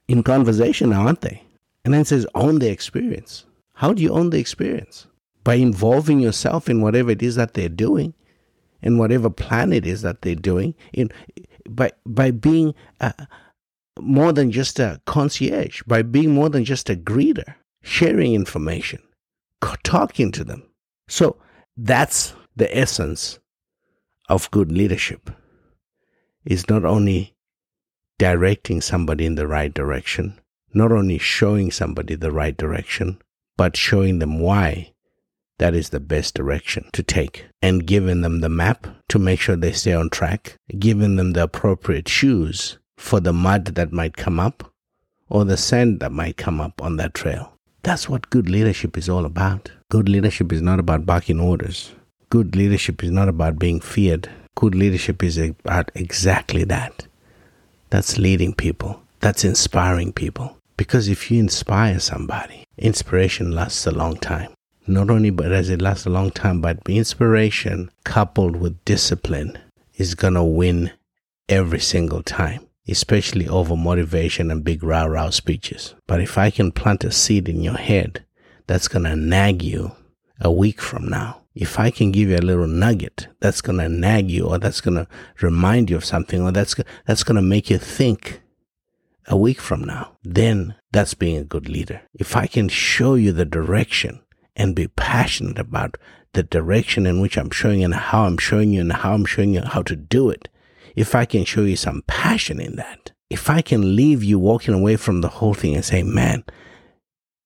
in 0.07 0.23
conversation, 0.23 0.93
aren't 0.93 1.21
they? 1.21 1.41
And 1.87 1.93
then 1.93 2.03
says, 2.03 2.27
own 2.35 2.59
the 2.59 2.69
experience. 2.69 3.45
How 3.75 3.93
do 3.93 4.03
you 4.03 4.11
own 4.11 4.31
the 4.31 4.39
experience? 4.39 5.07
By 5.45 5.53
involving 5.53 6.19
yourself 6.19 6.67
in 6.69 6.81
whatever 6.81 7.11
it 7.11 7.23
is 7.23 7.35
that 7.35 7.53
they're 7.53 7.69
doing, 7.69 8.13
in 8.81 8.97
whatever 8.97 9.29
plan 9.29 9.71
it 9.71 9.87
is 9.87 10.01
that 10.01 10.21
they're 10.21 10.35
doing, 10.35 10.75
in 10.91 11.09
by 11.69 11.93
by 12.05 12.31
being 12.31 12.75
uh, 12.99 13.13
more 14.01 14.33
than 14.33 14.51
just 14.51 14.79
a 14.79 14.99
concierge, 15.05 15.81
by 15.83 16.01
being 16.01 16.33
more 16.33 16.49
than 16.49 16.65
just 16.65 16.89
a 16.89 16.95
greeter, 16.97 17.55
sharing 17.83 18.33
information, 18.33 19.01
talking 19.83 20.33
to 20.33 20.43
them. 20.43 20.63
So 21.07 21.37
that's 21.77 22.33
the 22.57 22.77
essence 22.77 23.39
of 24.27 24.51
good 24.51 24.73
leadership. 24.73 25.31
Is 26.43 26.67
not 26.67 26.83
only 26.83 27.33
directing 28.19 28.81
somebody 28.81 29.25
in 29.25 29.35
the 29.35 29.47
right 29.47 29.73
direction, 29.73 30.37
not 30.77 30.91
only 30.91 31.17
showing 31.17 31.71
somebody 31.71 32.15
the 32.15 32.31
right 32.31 32.55
direction, 32.55 33.19
but 33.57 33.75
showing 33.75 34.19
them 34.19 34.39
why 34.39 34.93
that 35.59 35.73
is 35.73 35.89
the 35.89 35.99
best 35.99 36.35
direction 36.35 36.87
to 36.93 37.01
take 37.01 37.47
and 37.61 37.87
giving 37.87 38.21
them 38.21 38.41
the 38.41 38.49
map 38.49 38.87
to 39.09 39.17
make 39.17 39.39
sure 39.39 39.55
they 39.55 39.71
stay 39.71 39.93
on 39.93 40.09
track, 40.09 40.55
giving 40.77 41.15
them 41.15 41.33
the 41.33 41.43
appropriate 41.43 42.07
shoes 42.07 42.77
for 42.95 43.19
the 43.19 43.33
mud 43.33 43.65
that 43.65 43.91
might 43.91 44.15
come 44.15 44.39
up 44.39 44.71
or 45.29 45.45
the 45.45 45.57
sand 45.57 45.99
that 45.99 46.11
might 46.11 46.37
come 46.37 46.61
up 46.61 46.81
on 46.81 46.97
that 46.97 47.13
trail. 47.13 47.53
That's 47.83 48.07
what 48.07 48.29
good 48.29 48.49
leadership 48.49 48.97
is 48.97 49.09
all 49.09 49.25
about. 49.25 49.71
Good 49.89 50.09
leadership 50.09 50.51
is 50.51 50.61
not 50.61 50.79
about 50.79 51.05
barking 51.05 51.39
orders. 51.39 51.93
Good 52.29 52.55
leadership 52.55 53.03
is 53.03 53.11
not 53.11 53.29
about 53.29 53.57
being 53.57 53.79
feared. 53.79 54.29
Good 54.55 54.75
leadership 54.75 55.23
is 55.23 55.37
about 55.37 55.91
exactly 55.95 56.63
that. 56.65 57.07
That's 57.89 58.17
leading 58.17 58.53
people. 58.53 59.01
That's 59.21 59.43
inspiring 59.43 60.11
people. 60.11 60.56
Because 60.77 61.07
if 61.07 61.31
you 61.31 61.39
inspire 61.39 61.99
somebody, 61.99 62.63
inspiration 62.77 63.51
lasts 63.51 63.87
a 63.87 63.91
long 63.91 64.15
time. 64.17 64.53
Not 64.85 65.09
only 65.09 65.31
does 65.31 65.69
it 65.69 65.81
last 65.81 66.05
a 66.05 66.09
long 66.09 66.31
time, 66.31 66.61
but 66.61 66.79
inspiration 66.87 67.91
coupled 68.05 68.55
with 68.55 68.85
discipline 68.85 69.57
is 69.95 70.15
gonna 70.15 70.45
win 70.45 70.91
every 71.49 71.79
single 71.79 72.23
time, 72.23 72.67
especially 72.87 73.49
over 73.49 73.75
motivation 73.75 74.49
and 74.49 74.63
big 74.63 74.83
rah 74.83 75.03
rah 75.03 75.31
speeches. 75.31 75.95
But 76.07 76.21
if 76.21 76.37
I 76.37 76.51
can 76.51 76.71
plant 76.71 77.03
a 77.03 77.11
seed 77.11 77.49
in 77.49 77.61
your 77.61 77.77
head 77.77 78.23
that's 78.67 78.87
gonna 78.87 79.15
nag 79.15 79.61
you 79.61 79.91
a 80.39 80.51
week 80.51 80.79
from 80.79 81.09
now, 81.09 81.41
if 81.55 81.79
I 81.79 81.89
can 81.89 82.11
give 82.11 82.29
you 82.29 82.37
a 82.37 82.49
little 82.49 82.67
nugget 82.67 83.27
that's 83.39 83.61
gonna 83.61 83.89
nag 83.89 84.29
you 84.29 84.45
or 84.45 84.59
that's 84.59 84.79
gonna 84.79 85.07
remind 85.41 85.89
you 85.89 85.97
of 85.97 86.05
something 86.05 86.41
or 86.41 86.51
that's, 86.51 86.75
that's 87.05 87.23
gonna 87.23 87.41
make 87.41 87.69
you 87.69 87.79
think 87.79 88.41
a 89.27 89.37
week 89.37 89.59
from 89.59 89.83
now, 89.83 90.17
then 90.23 90.75
that's 90.91 91.13
being 91.13 91.37
a 91.37 91.43
good 91.43 91.67
leader. 91.67 92.01
If 92.13 92.35
I 92.35 92.47
can 92.47 92.69
show 92.69 93.15
you 93.15 93.31
the 93.31 93.45
direction 93.45 94.21
and 94.55 94.75
be 94.75 94.87
passionate 94.87 95.59
about 95.59 95.97
the 96.33 96.43
direction 96.43 97.05
in 97.05 97.19
which 97.19 97.37
I'm 97.37 97.51
showing 97.51 97.83
and 97.83 97.93
how 97.93 98.23
I'm 98.23 98.37
showing 98.37 98.71
you 98.71 98.81
and 98.81 98.93
how 98.93 99.13
I'm 99.13 99.25
showing 99.25 99.53
you 99.53 99.61
how 99.61 99.81
to 99.83 99.95
do 99.95 100.29
it, 100.29 100.49
if 100.95 101.13
I 101.13 101.25
can 101.25 101.45
show 101.45 101.61
you 101.61 101.75
some 101.75 102.03
passion 102.07 102.59
in 102.59 102.75
that, 102.77 103.11
if 103.29 103.49
I 103.49 103.61
can 103.61 103.95
leave 103.95 104.23
you 104.23 104.39
walking 104.39 104.73
away 104.73 104.95
from 104.95 105.21
the 105.21 105.27
whole 105.27 105.53
thing 105.53 105.75
and 105.75 105.85
say, 105.85 106.03
man, 106.03 106.43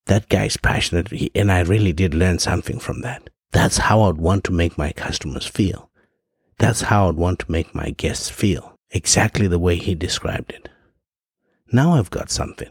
that 0.06 0.30
guy's 0.30 0.58
passionate 0.58 1.12
and 1.36 1.52
I 1.52 1.62
really 1.62 1.94
did 1.94 2.14
learn 2.14 2.40
something 2.40 2.80
from 2.80 3.02
that. 3.02 3.30
That's 3.52 3.78
how 3.78 4.04
I'd 4.04 4.18
want 4.18 4.44
to 4.46 4.52
make 4.52 4.78
my 4.78 4.92
customers 4.92 5.46
feel. 5.46 5.90
That's 6.58 6.82
how 6.82 7.10
I'd 7.10 7.16
want 7.16 7.40
to 7.40 7.52
make 7.52 7.74
my 7.74 7.90
guests 7.92 8.30
feel. 8.30 8.76
Exactly 8.92 9.48
the 9.48 9.60
way 9.60 9.78
he 9.78 9.96
described 9.96 10.52
it. 10.52 10.70
Now 11.74 11.94
I've 11.94 12.10
got 12.10 12.30
something. 12.30 12.70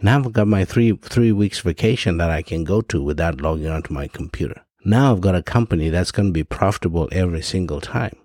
Now 0.00 0.18
I've 0.18 0.32
got 0.32 0.46
my 0.46 0.64
three 0.64 0.96
three 0.96 1.32
weeks 1.32 1.58
vacation 1.58 2.18
that 2.18 2.30
I 2.30 2.42
can 2.42 2.62
go 2.62 2.82
to 2.82 3.02
without 3.02 3.40
logging 3.40 3.68
onto 3.68 3.92
my 3.92 4.06
computer. 4.06 4.62
Now 4.84 5.12
I've 5.12 5.20
got 5.20 5.34
a 5.34 5.42
company 5.42 5.88
that's 5.88 6.12
going 6.12 6.28
to 6.28 6.32
be 6.32 6.44
profitable 6.44 7.08
every 7.10 7.42
single 7.42 7.80
time. 7.80 8.16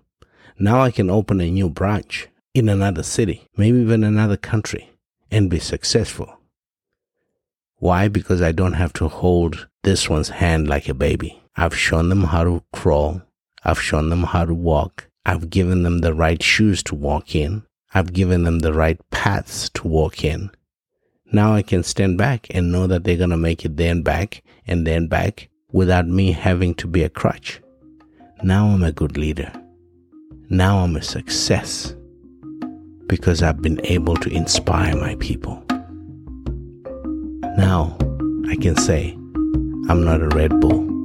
Now 0.58 0.80
I 0.80 0.92
can 0.92 1.10
open 1.10 1.40
a 1.40 1.50
new 1.50 1.68
branch 1.68 2.28
in 2.54 2.68
another 2.68 3.02
city, 3.02 3.48
maybe 3.56 3.78
even 3.78 4.04
another 4.04 4.36
country, 4.36 4.90
and 5.30 5.50
be 5.50 5.58
successful. 5.58 6.38
Why? 7.76 8.08
Because 8.08 8.42
I 8.42 8.52
don't 8.52 8.72
have 8.72 8.92
to 8.94 9.08
hold 9.08 9.68
this 9.82 10.08
one's 10.08 10.30
hand 10.30 10.68
like 10.68 10.88
a 10.88 10.94
baby. 10.94 11.42
I've 11.56 11.76
shown 11.76 12.08
them 12.08 12.24
how 12.24 12.44
to 12.44 12.62
crawl. 12.72 13.22
I've 13.64 13.80
shown 13.80 14.10
them 14.10 14.24
how 14.24 14.44
to 14.44 14.54
walk. 14.54 15.08
I've 15.26 15.50
given 15.50 15.82
them 15.82 15.98
the 15.98 16.14
right 16.14 16.42
shoes 16.42 16.82
to 16.84 16.94
walk 16.94 17.34
in. 17.34 17.64
I've 17.94 18.12
given 18.12 18.44
them 18.44 18.58
the 18.58 18.72
right 18.72 18.98
paths 19.10 19.70
to 19.70 19.88
walk 19.88 20.24
in. 20.24 20.50
Now 21.32 21.54
I 21.54 21.62
can 21.62 21.82
stand 21.82 22.18
back 22.18 22.46
and 22.50 22.72
know 22.72 22.86
that 22.86 23.04
they're 23.04 23.16
going 23.16 23.30
to 23.30 23.36
make 23.36 23.64
it 23.64 23.76
then 23.76 24.02
back 24.02 24.42
and 24.66 24.86
then 24.86 25.06
back 25.08 25.48
without 25.70 26.06
me 26.06 26.32
having 26.32 26.74
to 26.76 26.86
be 26.86 27.02
a 27.02 27.08
crutch. 27.08 27.60
Now 28.42 28.68
I'm 28.68 28.82
a 28.82 28.92
good 28.92 29.16
leader. 29.16 29.52
Now 30.48 30.78
I'm 30.78 30.96
a 30.96 31.02
success 31.02 31.94
because 33.06 33.42
I've 33.42 33.60
been 33.62 33.80
able 33.84 34.16
to 34.16 34.30
inspire 34.30 34.96
my 34.96 35.14
people. 35.16 35.62
Now 37.56 37.96
I 38.48 38.56
can 38.56 38.76
say, 38.76 39.12
I'm 39.88 40.04
not 40.04 40.22
a 40.22 40.28
Red 40.28 40.60
Bull. 40.60 40.97